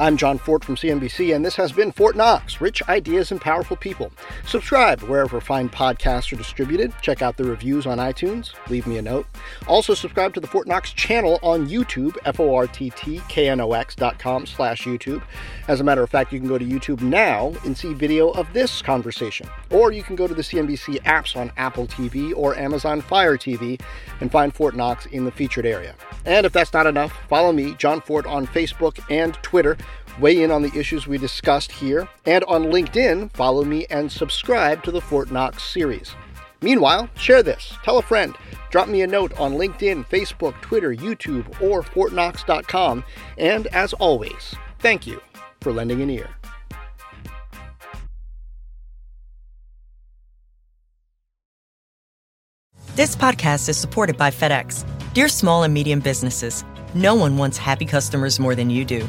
I'm 0.00 0.16
Jon 0.16 0.38
Fortt 0.38 0.62
from 0.62 0.76
CNBC, 0.76 1.34
and 1.34 1.44
this 1.44 1.56
has 1.56 1.72
been 1.72 1.90
Fortt 1.90 2.14
Knox 2.14 2.60
Rich 2.60 2.88
Ideas 2.88 3.32
and 3.32 3.40
Powerful 3.40 3.76
People. 3.76 4.12
Subscribe 4.46 5.00
wherever 5.02 5.40
fine 5.40 5.68
podcasts 5.68 6.32
are 6.32 6.36
distributed. 6.36 6.92
Check 7.02 7.20
out 7.20 7.36
the 7.36 7.42
reviews 7.42 7.84
on 7.84 7.98
iTunes. 7.98 8.52
Leave 8.68 8.86
me 8.86 8.98
a 8.98 9.02
note. 9.02 9.26
Also, 9.66 9.94
subscribe 9.94 10.34
to 10.34 10.40
the 10.40 10.46
Fortt 10.46 10.68
Knox 10.68 10.92
channel 10.92 11.40
on 11.42 11.68
YouTube, 11.68 12.16
F 12.24 12.38
O 12.38 12.54
R 12.54 12.68
T 12.68 12.90
T 12.90 13.20
K 13.28 13.48
N 13.48 13.60
O 13.60 13.72
X 13.72 13.96
dot 13.96 14.20
com 14.20 14.46
slash 14.46 14.84
YouTube. 14.84 15.20
As 15.66 15.80
a 15.80 15.84
matter 15.84 16.04
of 16.04 16.10
fact, 16.10 16.32
you 16.32 16.38
can 16.38 16.48
go 16.48 16.58
to 16.58 16.64
YouTube 16.64 17.00
now 17.02 17.52
and 17.64 17.76
see 17.76 17.92
video 17.92 18.28
of 18.30 18.46
this 18.52 18.80
conversation. 18.80 19.48
Or 19.70 19.90
you 19.90 20.04
can 20.04 20.14
go 20.14 20.28
to 20.28 20.34
the 20.34 20.42
CNBC 20.42 21.02
apps 21.02 21.36
on 21.36 21.50
Apple 21.56 21.88
TV 21.88 22.32
or 22.36 22.56
Amazon 22.56 23.00
Fire 23.00 23.36
TV 23.36 23.80
and 24.20 24.30
find 24.30 24.54
Fortt 24.54 24.76
Knox 24.76 25.06
in 25.06 25.24
the 25.24 25.32
featured 25.32 25.66
area. 25.66 25.96
And 26.24 26.46
if 26.46 26.52
that's 26.52 26.72
not 26.72 26.86
enough, 26.86 27.12
follow 27.28 27.52
me, 27.52 27.74
Jon 27.74 28.00
Fortt, 28.00 28.26
on 28.26 28.46
Facebook 28.46 29.00
and 29.10 29.34
Twitter. 29.42 29.76
Weigh 30.20 30.42
in 30.42 30.50
on 30.50 30.62
the 30.62 30.76
issues 30.76 31.06
we 31.06 31.18
discussed 31.18 31.70
here. 31.70 32.08
And 32.26 32.42
on 32.44 32.64
LinkedIn, 32.64 33.30
follow 33.32 33.64
me 33.64 33.86
and 33.90 34.10
subscribe 34.10 34.82
to 34.84 34.90
the 34.90 35.00
Fortt 35.00 35.30
Knox 35.30 35.62
series. 35.62 36.14
Meanwhile, 36.60 37.08
share 37.16 37.42
this, 37.42 37.72
tell 37.84 37.98
a 37.98 38.02
friend, 38.02 38.34
drop 38.70 38.88
me 38.88 39.02
a 39.02 39.06
note 39.06 39.38
on 39.38 39.52
LinkedIn, 39.54 40.06
Facebook, 40.06 40.60
Twitter, 40.60 40.92
YouTube, 40.92 41.60
or 41.62 41.82
forttknox.com. 41.82 43.04
And 43.36 43.68
as 43.68 43.92
always, 43.94 44.56
thank 44.80 45.06
you 45.06 45.20
for 45.60 45.72
lending 45.72 46.02
an 46.02 46.10
ear. 46.10 46.28
This 52.96 53.14
podcast 53.14 53.68
is 53.68 53.76
supported 53.76 54.16
by 54.16 54.32
FedEx. 54.32 54.84
Dear 55.14 55.28
small 55.28 55.62
and 55.62 55.72
medium 55.72 56.00
businesses, 56.00 56.64
no 56.94 57.14
one 57.14 57.36
wants 57.36 57.56
happy 57.56 57.84
customers 57.84 58.40
more 58.40 58.56
than 58.56 58.70
you 58.70 58.84
do. 58.84 59.08